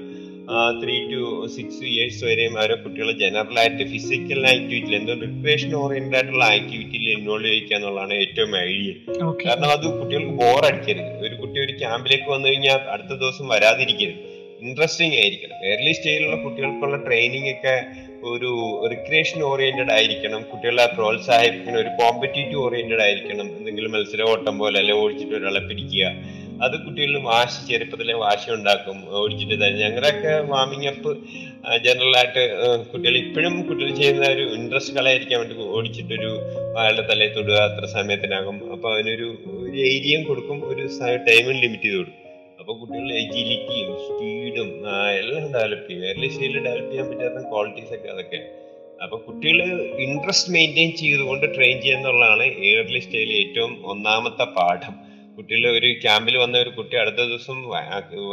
ത്രീ 0.81 0.93
ടു 1.11 1.21
സിക്സ് 1.55 1.81
ഇയേഴ്സ് 1.93 2.21
വരെയും 2.27 2.53
അവരെ 2.59 2.75
കുട്ടികളെ 2.83 3.13
ജനറൽ 3.23 3.57
ആയിട്ട് 3.61 3.85
ഫിസിക്കൽ 3.93 4.39
ആക്ടിവിറ്റിയിൽ 4.51 4.95
എന്തോ 4.99 5.13
റിക്രിയേഷൻ 5.23 5.71
ഓറിയന്റഡ് 5.81 6.17
ആയിട്ടുള്ള 6.19 6.45
ആക്ടിവിറ്റിയിൽ 6.57 7.07
ഇൻവോൾവ് 7.15 7.49
ചെയ്യിക്കുക 7.49 7.75
എന്നുള്ളതാണ് 7.77 8.13
ഏറ്റവും 8.23 8.53
ഐഡിയ 8.61 8.93
കാരണം 9.43 9.69
അത് 9.75 9.85
കുട്ടികൾക്ക് 9.97 10.35
ബോർ 10.41 10.61
അടിക്കരുത്. 10.69 11.11
ഒരു 11.25 11.35
കുട്ടി 11.41 11.57
ഒരു 11.65 11.73
ക്യാമ്പിലേക്ക് 11.81 12.29
വന്നു 12.35 12.47
കഴിഞ്ഞാൽ 12.49 12.79
അടുത്ത 12.93 13.11
ദിവസം 13.23 13.47
വരാതിരിക്കരുത്. 13.53 14.23
ഇൻട്രസ്റ്റിംഗ് 14.67 15.17
ആയിരിക്കണം. 15.21 15.57
ഏർലി 15.71 15.93
സ്റ്റേജിലുള്ള 15.97 16.37
കുട്ടികൾക്കുള്ള 16.45 16.97
ട്രെയിനിങ് 17.07 17.51
ഒക്കെ 17.55 17.75
ഒരു 18.31 18.51
റിക്രിയേഷൻ 18.93 19.39
ഓറിയന്റഡ് 19.49 19.93
ആയിരിക്കണം. 19.97 20.41
കുട്ടികളെ 20.51 20.85
പ്രോത്സാഹിപ്പിക്കണം 20.95 21.79
ഒരു 21.83 21.91
കോമ്പറ്റീറ്റീവ് 21.99 22.61
ഓറിയന്റഡ് 22.65 23.03
ആയിരിക്കണം. 23.05 23.47
എന്തെങ്കിലും 23.57 23.91
മത്സര 23.95 24.23
ഓട്ടം 24.33 24.55
പോലെ 24.63 24.77
അല്ലെ 24.81 24.95
ഓടിച്ചിട്ട് 25.03 25.35
ഒരാളെ 25.39 25.61
പിടിക്കുക. 25.69 26.11
അത് 26.65 26.75
കുട്ടികളിൽ 26.83 27.17
വാശി 27.29 27.59
ചെറുപ്പത്തിലെ 27.69 28.13
വാശി 28.21 28.47
ഉണ്ടാക്കും. 28.55 28.97
ഓടിച്ചിട്ട് 29.19 29.55
തന്നെ 29.63 29.79
ഞങ്ങളുടെയൊക്കെ 29.81 30.33
വാമിംഗ് 30.51 30.87
അപ്പ് 30.91 31.11
ജനറൽ 31.85 32.15
ആയിട്ട് 32.21 32.43
കുട്ടികൾ 32.91 33.15
ഇപ്പോഴും 33.23 33.55
കുട്ടികൾ 33.67 33.91
ചെയ്യുന്ന 33.99 34.29
ഒരു 34.35 34.45
ഇൻട്രസ്റ്റ് 34.57 34.95
കളയായിരിക്കാൻ 34.97 35.39
വേണ്ടി 35.41 35.67
ഓടിച്ചിട്ടൊരു 35.77 36.31
അയാളുടെ 36.79 37.05
തലയിൽ 37.11 37.33
തൊടുക 37.37 37.59
അത്ര 37.67 37.85
സമയത്തിനാകും. 37.97 38.57
അപ്പൊ 38.75 38.89
അതിനൊരു 38.95 39.27
ഏരിയയും 39.89 40.23
കൊടുക്കും. 40.29 40.59
ഒരു 40.71 40.85
ടൈമും 41.29 41.55
ലിമിറ്റ് 41.63 41.87
ചെയ്ത് 41.87 41.97
കൊടുക്കും. 41.99 42.23
അപ്പൊ 42.67 42.79
കുട്ടികളുടെ 42.79 43.13
എജിലിറ്റിയും 43.13 43.91
സ്പീഡും 44.05 44.69
എല്ലാം 45.19 45.43
ഡെവലപ്പ് 45.53 45.89
ചെയ്യും. 45.89 46.05
ഏർലി 46.09 46.27
സ്റ്റേജിൽ 46.27 46.57
ഡെവലപ്പ് 46.65 46.89
ചെയ്യാൻ 46.91 47.11
പറ്റാത്ത 47.11 47.43
ക്വാളിറ്റീസ് 47.51 47.93
ഒക്കെ 47.93 48.09
അതൊക്കെ. 48.13 48.39
അപ്പൊ 49.03 49.17
കുട്ടികൾ 49.17 49.61
ഇൻട്രസ്റ്റ് 50.05 50.53
മെയിന്റെയിൻ 50.53 50.91
ചെയ്തുകൊണ്ട് 50.95 51.55
ട്രെയിൻ 51.55 51.81
ചെയ്യുന്നുള്ളതാണ് 51.81 52.43
ഏർലി 52.43 52.99
സ്റ്റേജിൽ 52.99 53.31
ഏറ്റവും 53.33 53.87
ഒന്നാമത്തെ 53.91 54.43
പാഠം. 54.43 54.95
കുട്ടികൾ 55.37 55.71
ഒരു 55.77 55.93
ക്യാമ്പിൽ 56.03 56.37
വന്ന 56.37 56.57
ഒരു 56.57 56.69
കുട്ടി 56.69 56.97
അടുത്ത 56.97 57.15
ദിവസം 57.15 57.63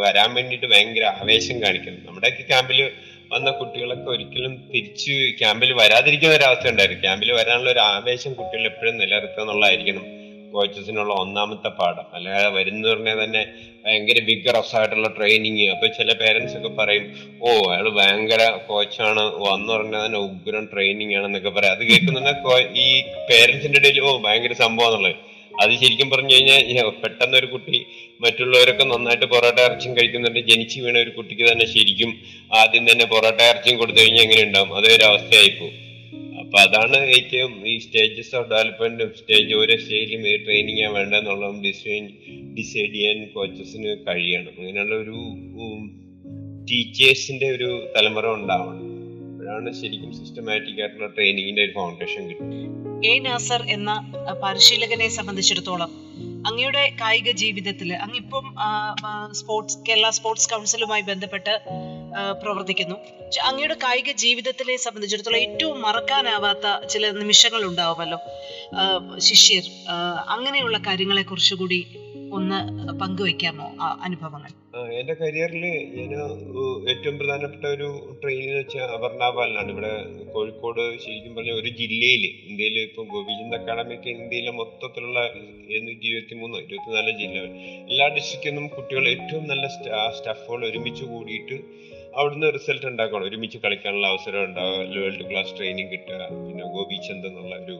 വരാൻ 0.03 0.35
വേണ്ടിയിട്ട് 0.35 0.67
ഭയങ്കര 0.67 1.05
ആവേശം 1.05 1.63
കാണിക്കുന്നു. 1.63 2.01
നമ്മുടെയൊക്കെ 2.07 2.43
ക്യാമ്പിൽ 2.43 2.91
വന്ന 3.33 3.51
കുട്ടികളൊക്കെ 3.51 4.11
ഒരിക്കലും 4.11 4.57
തിരിച്ച് 4.75 5.39
ക്യാമ്പിൽ 5.39 5.73
വരാതിരിക്കുന്ന 5.73 6.35
ഒരു 6.35 6.45
അവസ്ഥ 6.45 6.69
ഉണ്ടായിരുന്നു. 6.69 7.03
ക്യാമ്പിൽ 7.03 7.33
വരാനുള്ള 7.33 7.71
ഒരു 7.71 7.79
ആവേശം 7.79 8.35
കുട്ടികൾ 8.35 8.65
എപ്പോഴും 8.65 8.99
നിലനിർത്തുക 8.99 9.43
എന്നുള്ളതായിരിക്കണം. 9.43 10.24
കോച്ചസിനുള്ള 10.55 11.13
ഒന്നാമത്തെ 11.23 11.71
പാഠം. 11.81 12.07
അല്ലാതെ 12.17 12.49
വരുന്ന 12.57 12.83
പറഞ്ഞാൽ 12.91 13.19
തന്നെ 13.25 13.43
ഭയങ്കര 13.85 14.19
വിഗറസ് 14.29 14.75
ആയിട്ടുള്ള 14.79 15.09
ട്രെയിനിങ് 15.17 15.67
അപ്പൊ 15.75 15.87
ചില 15.99 16.11
പേരൻസ് 16.23 16.55
ഒക്കെ 16.59 16.71
പറയും 16.81 17.05
ഓ 17.43 17.51
അയാൾ 17.73 17.89
ഭയങ്കര 17.99 18.43
കോച്ചാണ് 18.69 19.23
വന്നു 19.47 19.71
പറഞ്ഞാൽ 19.75 20.03
തന്നെ 20.07 20.21
ഉഗ്രം 20.29 20.67
ട്രെയിനിങ് 20.73 21.15
ആണെന്നൊക്കെ 21.19 21.53
പറയാം. 21.59 21.75
അത് 21.77 21.85
കേൾക്കുന്ന 21.91 22.33
ഈ 22.85 22.89
പേരൻസിന്റെ 23.31 23.81
ഇടയിൽ 23.83 24.01
ഓ 24.01 24.11
ഭയങ്കര 24.27 24.57
സംഭവം 24.65 24.91
എന്നുള്ളത് 24.91 25.17
അത് 25.63 25.73
ശരിക്കും 25.81 26.09
പറഞ്ഞു 26.13 26.33
കഴിഞ്ഞാൽ 26.35 26.89
പെട്ടെന്ന് 27.03 27.37
ഒരു 27.41 27.49
കുട്ടി 27.53 27.79
മറ്റുള്ളവരൊക്കെ 28.21 28.85
നന്നായിട്ട് 28.85 29.27
പൊറോട്ട 29.35 29.59
ഇറച്ചിയും 29.67 29.93
കഴിക്കുന്നുണ്ട് 29.99 30.41
ജനിച്ചു 30.49 30.79
വീണ 30.85 30.97
ഒരു 30.99 31.13
കുട്ടിക്ക് 31.19 31.45
തന്നെ 31.51 31.67
ശരിക്കും 31.75 32.11
ആദ്യം 32.61 32.85
തന്നെ 32.91 33.05
പൊറോട്ട 33.13 33.41
ഇറച്ചിയും 33.51 33.77
കൊടുത്തു 33.79 34.01
കഴിഞ്ഞാൽ 34.01 34.25
എങ്ങനെ 34.27 34.43
ഉണ്ടാവും? 34.49 34.73
അതേ 34.79 34.91
ഒരു 34.97 35.05
അവസ്ഥയായിപ്പോ 35.11 35.69
അപ്പൊ 36.55 36.63
അതാണ് 36.67 36.97
ഏറ്റവും 36.97 37.67
ഈ 37.67 37.79
സ്റ്റേജസ് 37.79 38.37
ഓഫ് 38.37 38.49
ഡെവലപ്മെന്റും 38.51 39.15
സ്റ്റേജ് 39.15 39.55
ഓരോ 39.55 39.77
സ്റ്റേജിലും 39.77 40.29
ഏത് 40.29 40.41
ട്രെയിനിങ് 40.41 40.85
വേണ്ടതെന്നുള്ളതും 40.97 41.57
ഡിസൈൻ 41.63 42.05
ഡിസൈഡ് 42.55 42.95
ചെയ്യാൻ 42.95 43.25
കോച്ചസിന് 43.35 43.97
കഴിയണം. 44.09 44.53
അങ്ങനെയുള്ള 44.59 44.95
ഒരു 44.95 45.17
ടീച്ചേഴ്സിന്റെ 46.71 47.47
ഒരു 47.47 47.89
തലമുറ 47.97 48.27
ഉണ്ടാവണം. 48.27 48.85
അപ്പോഴാണ് 49.31 49.73
ശരിക്കും 49.81 50.13
സിസ്റ്റമാറ്റിക് 50.13 50.81
ആയിട്ടുള്ള 50.81 51.07
ട്രെയിനിങ്ങിന്റെ 51.07 51.65
ഒരു 51.65 51.73
ഫൗണ്ടേഷൻ 51.73 52.29
കിട്ടുന്നത് 52.29 53.07
എ 53.07 53.19
നാസർ 53.19 53.63
എന്ന 53.69 53.91
പരിശീലകനെ 54.43 55.09
സംബന്ധിച്ചിടത്തോളം 55.09 55.91
അങ്ങയുടെ 56.47 56.85
കായിക 57.01 57.31
ജീവിതത്തിൽ 57.31 57.93
അങ്ങിപ്പം 57.95 58.47
സ്പോർട്സ് 59.33 59.79
കേരള 59.89 60.11
സ്പോർട്സ് 60.11 60.51
കൗൺസിലുമായി 60.51 61.03
ബന്ധപ്പെട്ട് 61.03 61.55
പ്രവർത്തിക്കുന്നു. 62.43 62.97
അങ്ങയുടെ 63.49 63.77
കായിക 63.83 64.11
ജീവിതത്തിലെ 64.25 64.77
സംബന്ധിച്ചിടത്തോളം 64.77 65.43
ഏറ്റവും 65.47 65.79
മറക്കാനാവാത്ത 65.83 66.87
ചില 66.87 67.11
നിമിഷങ്ങൾ 67.21 67.65
ഉണ്ടാവുമല്ലോ 67.65 68.19
ശിഷ്യർ 69.19 69.65
അങ്ങനെയുള്ള 70.37 70.79
കാര്യങ്ങളെ 70.79 71.23
കുറിച്ചുകൂടി 71.23 71.81
ഒന്ന് 72.37 72.59
പങ്കുവെക്കാമോ 73.01 73.67
അനുഭവങ്ങൾ. 74.05 74.51
എന്റെ 75.01 75.15
കരിയറിൽ 75.15 75.65
ഞാൻ 76.13 76.23
ഏറ്റവും 76.91 77.19
പ്രധാനപ്പെട്ട 77.19 77.65
ഒരു 77.67 77.89
ട്രെയിനിങ് 78.23 78.49
എന്ന് 78.49 78.63
വെച്ചാൽ 78.63 78.89
അപർണ 78.97 79.23
ഇവിടെ 79.75 79.93
കോഴിക്കോട് 80.35 80.81
ശരിക്കും 81.05 81.35
പറഞ്ഞ 81.37 81.53
ഒരു 81.61 81.71
ജില്ലയിൽ 81.81 82.23
ഇന്ത്യയിൽ 82.49 82.79
ഇപ്പൊ 82.79 83.03
ഗോപിചന്ദ് 83.13 83.57
അക്കാഡമിക്ക് 83.59 84.09
ഇന്ത്യയിലെ 84.09 84.51
മൊത്തത്തിലുള്ള 84.51 85.21
ഇരുപത്തിമൂന്ന് 85.27 85.93
ഇരുപത്തി 86.09 86.35
മൂന്നോ 86.35 86.59
ഇരുപത്തിനാല് 86.59 87.13
ജില്ലകൾ. 87.21 87.51
എല്ലാ 87.91 88.09
ഡിസ്ട്രിക്റ്റിൽ 88.17 88.51
നിന്നും 88.51 88.67
കുട്ടികൾ 88.77 89.09
ഏറ്റവും 89.09 89.45
നല്ല 89.49 89.67
സ്റ്റാഫുകൾ 90.19 90.63
ഒരുമിച്ച് 90.71 91.05
കൂടിയിട്ട് 91.05 91.59
അവിടുന്ന് 92.17 92.53
റിസൾട്ട് 92.55 92.87
ഉണ്ടാക്കണം. 92.87 93.25
ഒരുമിച്ച് 93.25 93.59
കളിക്കാനുള്ള 93.59 94.07
അവസരം 94.07 94.45
ഉണ്ടാവുക. 94.45 94.77
വേൾഡ് 94.77 95.31
ക്ലാസ് 95.31 95.57
ട്രെയിനിങ് 95.59 95.93
കിട്ടുക. 95.93 96.21
പിന്നെ 96.47 96.65
ഗോപിചന്ദ് 96.65 97.29
എന്നുള്ള 97.29 97.57
ഒരു 97.57 97.77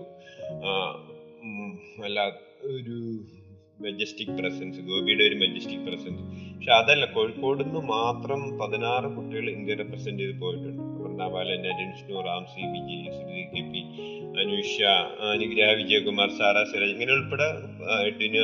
അല്ല 2.05 2.19
ഒരു 2.63 2.97
മെജസ്റ്റിക് 3.81 4.29
പ്രസൻസ് 4.29 4.81
ഗോപിയുടെ 4.81 5.25
ഒരു 5.25 5.35
മെജസ്റ്റിക് 5.35 5.81
പ്രസൻസ് 5.81 6.23
പക്ഷെ 6.57 6.73
അതല്ല 6.73 7.05
കോഴിക്കോട് 7.05 7.65
നിന്ന് 7.65 7.81
മാത്രം 7.81 8.59
പതിനാറ് 8.59 9.05
കുട്ടികൾ 9.05 9.51
ഇന്ത്യ 9.51 9.75
റെപ്രസെന്റ് 9.75 10.23
ചെയ്ത് 10.23 10.41
പോയിട്ടുണ്ട്. 10.41 11.03
Vrinda Balan 11.03 11.67
Arun 11.73 11.91
Vishnu 11.91 12.21
Ram 12.21 12.45
C 12.47 12.61
Vijay 12.75 13.13
Shruti 13.17 13.43
K 13.55 13.63
P 13.73 13.81
Anusha 14.43 14.83
Anugraha 15.33 15.73
Vijayakumar 15.73 16.29
Sara 16.29 16.65
Siraj 16.65 16.93
ഇങ്ങനെ 16.93 17.13
ഉൾപ്പെടെ 17.13 17.49
ആ, 17.91 17.97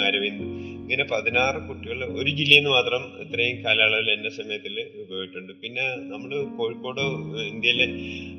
അരവിന്ദ്. 0.09 0.43
ഇങ്ങനെ 0.83 1.05
പതിനാറ് 1.05 1.69
കുട്ടികൾ 1.69 2.05
ഒരു 2.05 2.31
ജില്ലയിൽ 2.31 2.59
നിന്ന് 2.59 2.71
മാത്രം 2.71 3.03
ഇത്രയും 3.23 3.65
കാലയളവിൽ 3.65 4.11
എന്റെ 4.11 4.29
സമയത്തിൽ 4.29 5.00
പോയിട്ടുണ്ട്. 5.21 5.53
പിന്നെ 5.63 5.87
നമ്മൾ 6.13 6.31
കോഴിക്കോട് 6.59 7.05
ഇന്ത്യയിലെ 7.53 7.87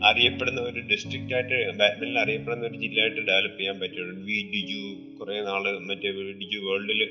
അറിയപ്പെടുന്ന 0.09 0.61
ഒരു 0.69 0.81
ഡിസ്ട്രിക്റ്റ് 0.91 1.35
ആയിട്ട് 1.37 1.57
ബാഡ്മിന്റൺ 1.81 2.19
അറിയപ്പെടുന്ന 2.23 2.65
ഒരു 2.69 2.77
ജില്ല 2.83 2.99
ആയിട്ട് 3.03 3.21
ഡെവലപ്പ് 3.29 3.59
ചെയ്യാൻ 3.59 3.77
പറ്റിയിട്ടുണ്ട്. 3.83 4.23
വി 4.29 4.37
ഡിജു 4.53 4.81
കുറെ 5.19 5.37
നാൾ 5.49 5.63
മറ്റേ 5.89 6.11
ഡിജു 6.41 6.59
വേൾഡിൽ 6.67 7.01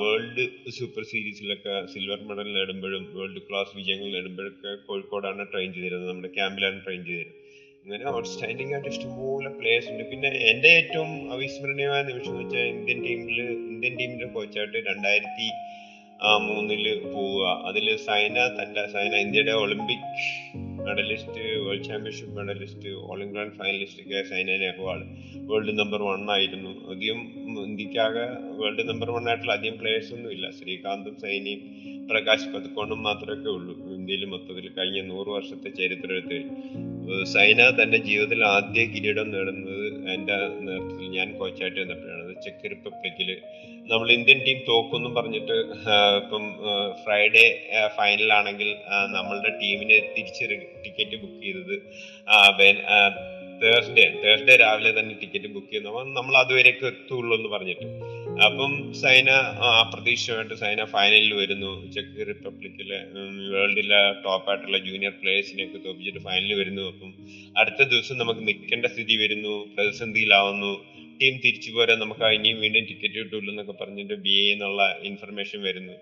വേൾഡ് 0.00 0.44
സൂപ്പർ 0.78 1.02
സീരീസിലൊക്കെ 1.12 1.74
സിൽവർ 1.92 2.20
മെഡൽ 2.28 2.48
നേടുമ്പോഴും 2.58 3.04
വേൾഡ് 3.16 3.40
ക്ലാസ് 3.48 3.72
വിജയങ്ങൾ 3.78 4.08
നേടുമ്പോഴൊക്കെ 4.16 4.70
കോഴിക്കോടാണ് 4.88 5.44
ട്രെയിൻ 5.52 5.70
ചെയ്തിരുന്നത്. 5.76 6.10
നമ്മുടെ 6.12 6.30
ക്യാമ്പിലാണ് 6.38 6.78
ട്രെയിൻ 6.86 7.02
ചെയ്തിരുന്നത്. 7.08 7.38
അങ്ങനെ 7.84 8.04
ഔട്ട്സ്റ്റാൻഡിംഗ് 8.16 8.72
ആയിട്ട് 8.74 8.90
ഇഷ്ടംപോലെ 8.94 9.50
പ്ലേയേഴ്സ് 9.60 9.88
ഉണ്ട്. 9.92 10.04
പിന്നെ 10.10 10.28
എന്റെ 10.50 10.70
ഏറ്റവും 10.80 11.10
അവിസ്മരണീയമായ 11.34 12.02
നിമിഷം 12.10 12.32
എന്ന് 12.32 12.42
വെച്ചാൽ 12.44 12.66
ഇന്ത്യൻ 12.74 12.98
ടീമിൽ 13.06 13.38
ഇന്ത്യൻ 13.72 13.94
ടീമിന്റെ 14.00 14.28
കോച്ചായിട്ട് 14.36 14.78
രണ്ടായിരത്തി 14.90 15.48
മൂന്നിൽ 16.22 16.84
പോവുക. 17.14 17.46
അതിൽ 17.68 17.96
സൈന 17.96 18.36
തന്റെ 18.58 18.86
സൈന 18.92 19.14
ഇന്ത്യയുടെ 19.14 19.52
Olympic 19.52 20.06
medallist 20.86 21.42
world 21.58 21.84
championship 21.84 22.36
medallist 22.36 22.88
All 22.88 23.22
England 23.22 23.54
finalist 23.56 24.02
ഒക്കെ 24.02 24.22
Saina 24.30 24.56
Nehwal 24.56 25.00
world 25.36 25.78
number 25.78 26.02
one 26.02 26.30
ആയിരുന്നു. 26.30 26.72
അധികം 26.90 27.20
ഇന്ത്യക്കാകെ 27.64 28.26
വേൾഡ് 28.60 28.88
നമ്പർ 28.88 29.10
വൺ 29.10 29.28
ആയിട്ടുള്ള 29.28 29.52
അധികം 29.52 29.78
പ്ലേയേഴ്സ് 29.78 30.12
ഒന്നും 30.14 30.32
ഇല്ല. 30.32 30.50
ശ്രീകാന്തും 30.50 31.16
സൈനയും 31.20 31.60
പ്രകാശ് 32.08 32.48
പതുക്കോണ്ടും 32.48 33.02
മാത്രമേ 33.02 33.50
ഉള്ളൂ. 33.50 33.74
ഇന്ത്യയിൽ 33.96 34.24
മൊത്തത്തിൽ 34.24 34.68
കഴിഞ്ഞ 34.68 35.00
നൂറ് 35.02 35.28
വർഷത്തെ 35.28 35.70
ചരിത്രത്തിൽ 35.70 36.42
സൈന 37.24 37.70
തന്റെ 37.82 37.98
ജീവിതത്തിൽ 37.98 38.44
ആദ്യ 38.44 38.84
കിരീടം 38.84 39.30
നേടുന്നത് 39.30 39.86
എന്റെ 40.14 40.36
നേതൃത്വത്തിൽ 40.66 41.08
ഞാൻ 41.08 41.38
കോച്ചായിട്ട് 41.38 41.80
വന്നപ്പോഴാണ്. 41.80 42.31
ചെക്ക് 42.44 42.70
റിപ്പബ്ലിക്കിൽ 42.70 43.30
നമ്മൾ 43.92 44.12
ഇന്ത്യൻ 44.12 44.40
ടീം 44.46 44.58
തോക്കുന്നും 44.68 45.14
പറഞ്ഞിട്ട് 45.14 45.52
ഇപ്പം 46.22 46.44
ഫ്രൈഡേ 47.04 47.46
ഫൈനലാണെങ്കിൽ 47.98 48.70
നമ്മളുടെ 49.16 49.52
ടീമിന് 49.62 49.98
തിരിച്ച് 50.16 50.44
ടിക്കറ്റ് 50.84 51.20
ബുക്ക് 51.22 51.42
ചെയ്തത് 51.42 51.76
തേഴ്സ്ഡേ 53.62 54.04
തേഴ്സ്ഡേ 54.22 54.56
രാവിലെ 54.56 54.90
തന്നെ 54.98 55.14
ടിക്കറ്റ് 55.20 55.48
ബുക്ക് 55.54 55.66
ചെയ്യുന്നു. 55.66 55.90
അപ്പം 55.90 56.14
നമ്മൾ 56.14 56.34
അതുവരെയൊക്കെ 56.36 56.86
എത്തുള്ളൂ 56.86 57.36
എന്ന് 57.36 57.48
പറഞ്ഞിട്ട്. 57.48 57.86
അപ്പം 58.46 58.72
സൈന 59.02 59.30
അപ്രതീക്ഷിതമായിട്ട് 59.82 60.54
സൈന 60.54 60.84
ഫൈനലിൽ 60.84 61.34
വരുന്നു. 61.34 61.90
ചെക്ക് 61.94 62.26
റിപ്പബ്ലിക്കിലെ 62.28 62.98
വേൾഡിലെ 63.52 64.00
ടോപ്പ് 64.24 64.50
ആയിട്ടുള്ള 64.50 64.78
ജൂനിയർ 64.78 65.12
പ്ലേയേഴ്സിനെയൊക്കെ 65.22 65.78
തോപ്പിച്ചിട്ട് 65.86 66.22
ഫൈനലിൽ 66.28 66.54
വരുന്നു. 66.54 66.82
അപ്പം 66.82 67.12
അടുത്ത 67.58 67.82
ദിവസം 67.92 68.18
നമുക്ക് 68.18 68.42
നിൽക്കേണ്ട 68.48 68.86
സ്ഥിതി 68.86 69.16
വരുന്നു. 69.24 69.54
പ്രതിസന്ധിയിലാവുന്നു. 69.76 70.72
ടീം 71.22 71.40
തിരിച്ചു 71.44 71.70
പോരാൻ 71.70 71.98
നമുക്ക് 71.98 72.24
ഇനിയും 72.24 72.60
വീണ്ടും 72.60 72.84
ടിക്കറ്റ് 72.84 73.14
കിട്ടൂലെന്നൊക്കെ 73.14 73.72
പറഞ്ഞിട്ട് 73.72 74.14
ബി 74.14 74.30
എ 74.30 74.52
എന്നുള്ള 74.52 74.98
ഇൻഫർമേഷൻ 75.02 75.62
വരുന്നു. 75.62 75.92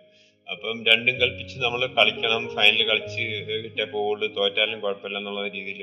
അപ്പം 0.51 0.85
രണ്ടും 0.85 1.21
കൽപ്പിച്ച് 1.21 1.57
നമ്മൾ 1.59 1.87
കളിക്കണം 1.87 2.49
ഫൈനൽ 2.55 2.83
കളിച്ച് 2.83 3.25
കിട്ടിയ 3.65 3.85
പോവുള്ളൂ 3.85 4.29
തോറ്റാലും 4.39 4.81
കുഴപ്പമില്ല 4.81 5.19
എന്നുള്ള 5.19 5.49
രീതിയിൽ 5.49 5.83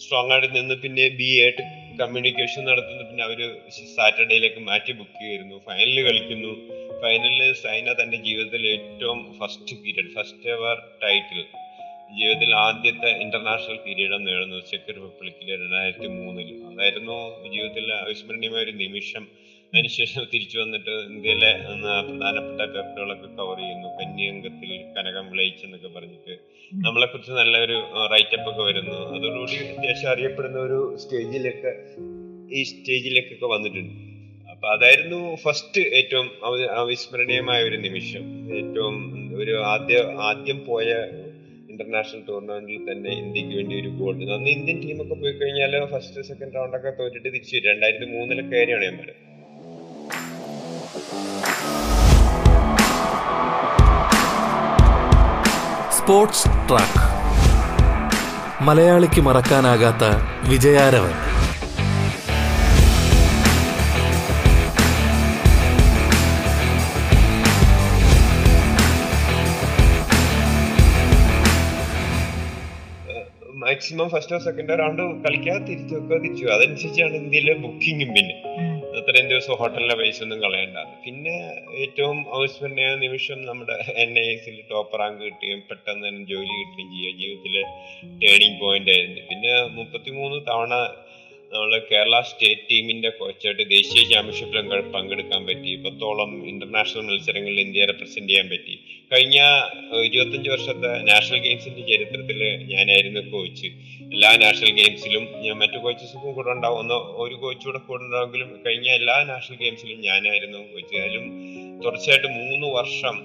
സ്ട്രോങ് 0.00 0.32
ആയിട്ട് 0.32 0.56
നിന്ന് 0.56 0.74
പിന്നെ 0.74 1.08
ബി 1.08 1.28
ആയിട്ട് 1.42 1.62
കമ്മ്യൂണിക്കേഷൻ 2.00 2.64
നടത്തുന്നു. 2.64 3.04
പിന്നെ 3.10 3.24
അവർ 3.24 3.38
സാറ്റർഡേയിലേക്ക് 3.96 4.60
മാറ്റി 4.60 4.92
ബുക്ക് 4.92 5.20
ചെയ്യുന്നു. 5.20 5.58
ഫൈനലിൽ 5.66 6.00
കളിക്കുന്നു. 6.08 6.52
ഫൈനലിൽ 7.02 7.52
സൈന 7.52 7.92
തന്റെ 7.92 8.16
ജീവിതത്തിൽ 8.16 8.66
ഏറ്റവും 8.66 9.38
first 9.40 9.76
period 9.76 10.12
first 10.16 10.50
ever 10.50 10.76
title 11.04 11.40
ജീവിതത്തിൽ 12.14 12.54
ആദ്യത്തെ 12.54 13.08
ഇന്റർനാഷണൽ 13.08 13.78
കിരീടം 13.86 14.24
നേടുന്നത് 14.24 14.62
ചെക്ക് 14.70 14.88
റിപ്പബ്ലിക്കിൽ 14.88 15.64
രണ്ടായിരത്തി 15.64 16.06
മൂന്നിൽ 16.06 16.64
അതായിരുന്നു 16.64 17.48
ജീവിതത്തിലെ 17.52 17.94
അവിസ്മരണീയമായ 17.94 18.62
ഒരു 18.62 18.70
നിമിഷം. 18.70 19.28
അതിനുശേഷം 19.74 20.26
തിരിച്ചു 20.34 20.58
വന്നിട്ട് 20.58 20.90
ഇന്ത്യയിലെ 20.90 21.52
പ്രധാനപ്പെട്ട 21.52 22.70
പേപ്പറുകളൊക്കെ 22.70 23.26
കവർ 23.26 23.56
ചെയ്യുന്നു. 23.56 23.88
കന്യംഗത്തിൽ 23.88 24.94
കനകം 24.98 25.30
വിളയിച്ചെന്നൊക്കെ 25.30 25.88
പറഞ്ഞിട്ട്. 25.88 26.38
നമ്മളെ 26.74 27.06
കുറിച്ച് 27.06 27.32
നല്ലൊരു 27.32 27.84
റൈറ്റപ്പ് 28.12 28.50
ഒക്കെ 28.50 28.62
വരുന്നു. 28.62 29.18
അതോടുകൂടി 29.18 29.56
അത്യാവശ്യം 29.56 30.10
അറിയപ്പെടുന്ന 30.10 30.58
ഒരു 30.58 30.96
സ്റ്റേജിലൊക്കെ 30.98 31.74
ഈ 32.54 32.62
സ്റ്റേജിലേക്കൊക്കെ 32.62 33.46
വന്നിട്ടുണ്ട്. 33.46 34.06
അപ്പൊ 34.50 34.68
അതായിരുന്നു 34.68 35.36
ഫസ്റ്റ് 35.36 35.80
ഏറ്റവും 35.80 36.30
അവ- 36.44 36.70
അവിസ്മരണീയമായ 36.70 37.62
ഒരു 37.62 37.76
നിമിഷം. 37.76 38.56
ഏറ്റവും 38.56 39.30
ഒരു 39.38 39.62
ആദ്യ 39.62 39.98
ആദ്യം 40.20 40.66
പോയ 40.66 40.94
ഇന്റർനാഷണൽ 41.76 42.20
ടൂർണമെന്റിൽ 42.28 42.82
തന്നെ 42.88 43.10
ഇന്ത്യയ്ക്ക് 43.22 43.54
വേണ്ടി 43.56 43.74
ഒരു 43.80 43.88
ഗോൾഡ് 43.98 44.28
അന്ന് 44.34 44.50
ഇന്ത്യൻ 44.56 44.76
ടീമൊക്കെ 44.82 45.16
പോയി 45.22 45.32
കഴിഞ്ഞാൽ 45.40 45.72
ഫസ്റ്റ് 45.92 46.22
സെക്കൻഡ് 46.28 46.54
റൗണ്ട് 46.56 46.76
ഒക്കെ 46.76 46.90
തോറ്റിട്ട് 46.98 47.28
തിരിച്ചു 47.34 47.56
വരും. 47.56 47.66
രണ്ടായിരത്തി 47.70 48.06
മൂന്നിലൊക്കെ 48.12 48.56
കാര്യമാണ് 48.56 48.84
ഞാൻ 48.86 48.96
പറയുന്നത് 49.00 49.24
സ്പോർട്സ് 55.98 56.48
ട്രാക്ക് 56.70 57.04
മലയാളിക്ക് 58.66 59.20
മറക്കാനാകാത്ത 59.20 60.04
വിജയാരവൻ. 60.50 61.14
ഫസ്റ്റോ 74.08 74.38
സെക്കൻഡോ 74.38 74.74
റൗണ്ട് 74.74 75.02
കളിക്കാതെ 75.24 75.64
തിരിച്ചു 75.64 75.94
വെക്കുക 75.94 76.16
തിരിച്ചു. 76.16 76.44
അതനുസരിച്ചാണ് 76.46 77.14
ഇന്ത്യയിലെ 77.14 77.54
ബുക്കിങ്ങും 77.54 78.10
പിന്നെ. 78.16 78.36
അത്രയും 78.98 79.28
ദിവസം 79.28 79.54
ഹോട്ടലിലെ 79.54 79.94
പൈസ 79.94 80.22
ഒന്നും 80.22 80.42
കളയണ്ട 80.42 80.76
പിന്നെ 81.04 81.34
ഏറ്റവും 81.82 82.18
അവസ്മരണീയ 82.34 82.94
നിമിഷം 82.94 83.38
നമ്മുടെ 83.46 83.74
എൻ 83.96 84.18
ഐ 84.18 84.26
എസിൽ 84.34 84.56
ടോപ്പ് 84.70 84.98
റാങ്ക് 85.00 85.20
കിട്ടുകയും 85.22 85.60
പെട്ടെന്ന് 85.70 86.08
തന്നെ 86.08 86.24
ജോലി 86.24 86.54
കിട്ടുകയും 86.60 86.90
ചെയ്യുക. 86.92 87.18
ജീവിതത്തിലെ 87.20 87.62
ടേണിംഗ് 88.22 88.60
പോയിന്റ് 88.60 88.90
ആയിരുന്നു. 88.90 89.20
പിന്നെ 89.30 89.52
മുപ്പത്തിമൂന്ന് 89.74 90.40
തവണ 90.48 90.74
നമ്മൾ 91.56 91.82
കേരള 91.92 92.20
സ്റ്റേറ്റ് 92.20 92.60
ടീമിന്റെ 92.70 93.08
കോച്ചായിട്ട് 93.08 93.70
ദേശീയ 93.70 94.08
ചാമ്പ്യൻഷിപ്പിലും 94.08 94.70
ക- 94.70 94.92
പങ്കെടുക്കാൻ 94.92 95.46
പറ്റി. 95.46 95.76
പത്തോളം 95.76 96.48
ഇന്റർനാഷണൽ 96.48 97.00
മത്സരങ്ങളിൽ 97.00 97.60
ഇന്ത്യയെ 97.60 97.86
റെപ്രസെന്റ് 97.86 98.28
ചെയ്യാൻ 98.28 98.48
പറ്റി. 98.48 98.74
കഴിഞ്ഞ 99.12 99.38
ഇരുപത്തഞ്ച് 100.04 100.50
വർഷത്തെ 100.50 101.02
നാഷണൽ 101.02 101.38
ഗെയിംസിന്റെ 101.38 101.80
ചരിത്രത്തിൽ 101.80 102.40
ഞാനായിരുന്നു 102.64 103.30
കോച്ച് 103.30 103.66
എല്ലാ 104.12 104.36
നാഷണൽ 104.36 104.70
ഗെയിംസിലും 104.70 105.28
ഞാൻ 105.42 105.58
മറ്റു 105.58 105.78
കോച്ചസും 105.78 106.32
കൂടെ 106.32 106.50
ഉണ്ടാവും. 106.50 106.88
ഒരു 107.16 107.34
കോച്ചൂടെ 107.34 107.78
കൂടെ 107.78 108.02
ഉണ്ടാവുമെങ്കിലും 108.02 108.62
കഴിഞ്ഞ 108.66 108.88
എല്ലാ 108.88 109.24
നാഷണൽ 109.24 109.56
ഗെയിംസിലും 109.56 110.00
ഞാനായിരുന്നു 110.00 110.58
കോച്ച് 110.58 110.96
അതിലും 110.96 111.26
തുടർച്ചയായിട്ട് 111.84 112.26
മൂന്ന് 112.26 112.66
വർഷം 112.66 113.16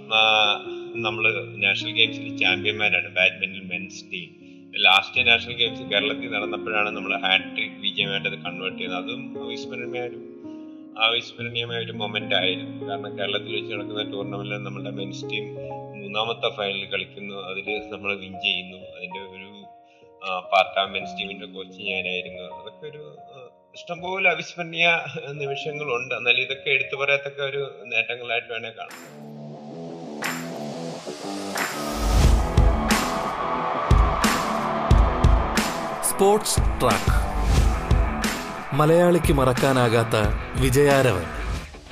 നമ്മൾ 1.02 1.26
നാഷണൽ 1.56 1.91
ഗെയിംസിൽ 1.91 2.38
ചാമ്പ്യന്മാരാണ് 2.38 3.15
badminton 3.15 3.67
men's 3.67 4.06
team 4.13 4.41
last 4.80 5.28
national 5.28 5.56
games 5.56 5.82
കേരളത്തിൽ 5.82 6.30
നടന്നപ്പോഴാണ് 6.32 6.90
നമ്മൾ 6.90 7.20
ഹാട്രിക് 7.22 7.78
വിജയമായിട്ട് 7.86 8.30
അത് 8.30 8.38
കൺവേർട്ട് 8.46 8.78
ചെയ്യുന്നത്. 8.78 9.04
അതും 9.04 9.44
അവിസ്മരണീയമായ 9.44 10.10
ഒരു 10.10 10.20
അവിസ്മരണീയമായ 10.98 11.80
ഒരു 11.86 11.92
മൊമെന്റ് 11.92 12.36
ആയിരുന്നു. 12.36 12.90
കാരണം 12.90 13.18
കേരളത്തിൽ 13.20 13.56
വെച്ച് 13.56 13.74
നടക്കുന്ന 13.74 14.04
ടൂർണമെന്റിൽ 14.12 14.64
നമ്മുടെ 14.64 14.90
മെൻസ് 14.90 15.26
ടീം 15.32 15.46
മൂന്നാമത്തെ 16.02 16.50
ഫൈനലിൽ 16.58 16.86
കളിക്കുന്നു. 16.86 17.36
അതിൽ 17.50 17.90
നമ്മൾ 17.94 18.16
വിൻ 18.16 18.34
ചെയ്യുന്നു. 18.46 18.78
അതിന്റെ 18.78 19.20
ഒരു 19.20 19.50
പാർട്ട് 20.54 20.80
ആ 20.80 20.86
മെൻസ് 20.86 21.20
ടീമിന്റെ 21.20 21.46
കോച്ച് 21.46 21.80
ഞാനായിരുന്നു. 21.82 22.44
അതൊക്കെ 22.60 22.86
ഒരു 22.88 23.18
ഇഷ്ടംപോലെ 23.76 24.30
അവിസ്മരണീയ 24.30 24.88
നിമിഷങ്ങളുണ്ട്. 25.32 26.16
എന്നാൽ 26.16 26.40
ഇതൊക്കെ 26.42 26.70
എടുത്തു 26.70 26.96
പറയത്തക്ക 26.96 27.42
ഒരു 27.42 27.86
നേട്ടങ്ങളായിട്ട് 27.86 28.52
വേണേ 28.54 28.70
കാണാം. 28.70 29.31
Sports 36.22 36.58
track. 36.58 37.14
മലയാളിക്ക് 38.76 39.34
മറക്കാനാകാത്ത 39.34 40.16
വിജയാരവൻ. 40.62 41.24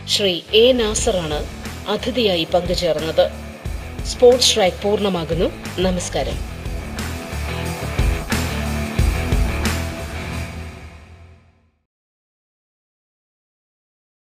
ശ്രീ 0.08 0.42
എ 0.54 0.72
നാസറാണ് 0.72 1.46
അതിഥിയായി 1.90 2.48
പങ്കുചേർന്നത്. 2.54 3.32
സ്പോർട്സ് 4.06 4.56
ട്രാക്ക് 4.56 4.74
പൂർണമാകുന്നു. 4.84 5.46
നമസ്കാരം. 5.80 6.49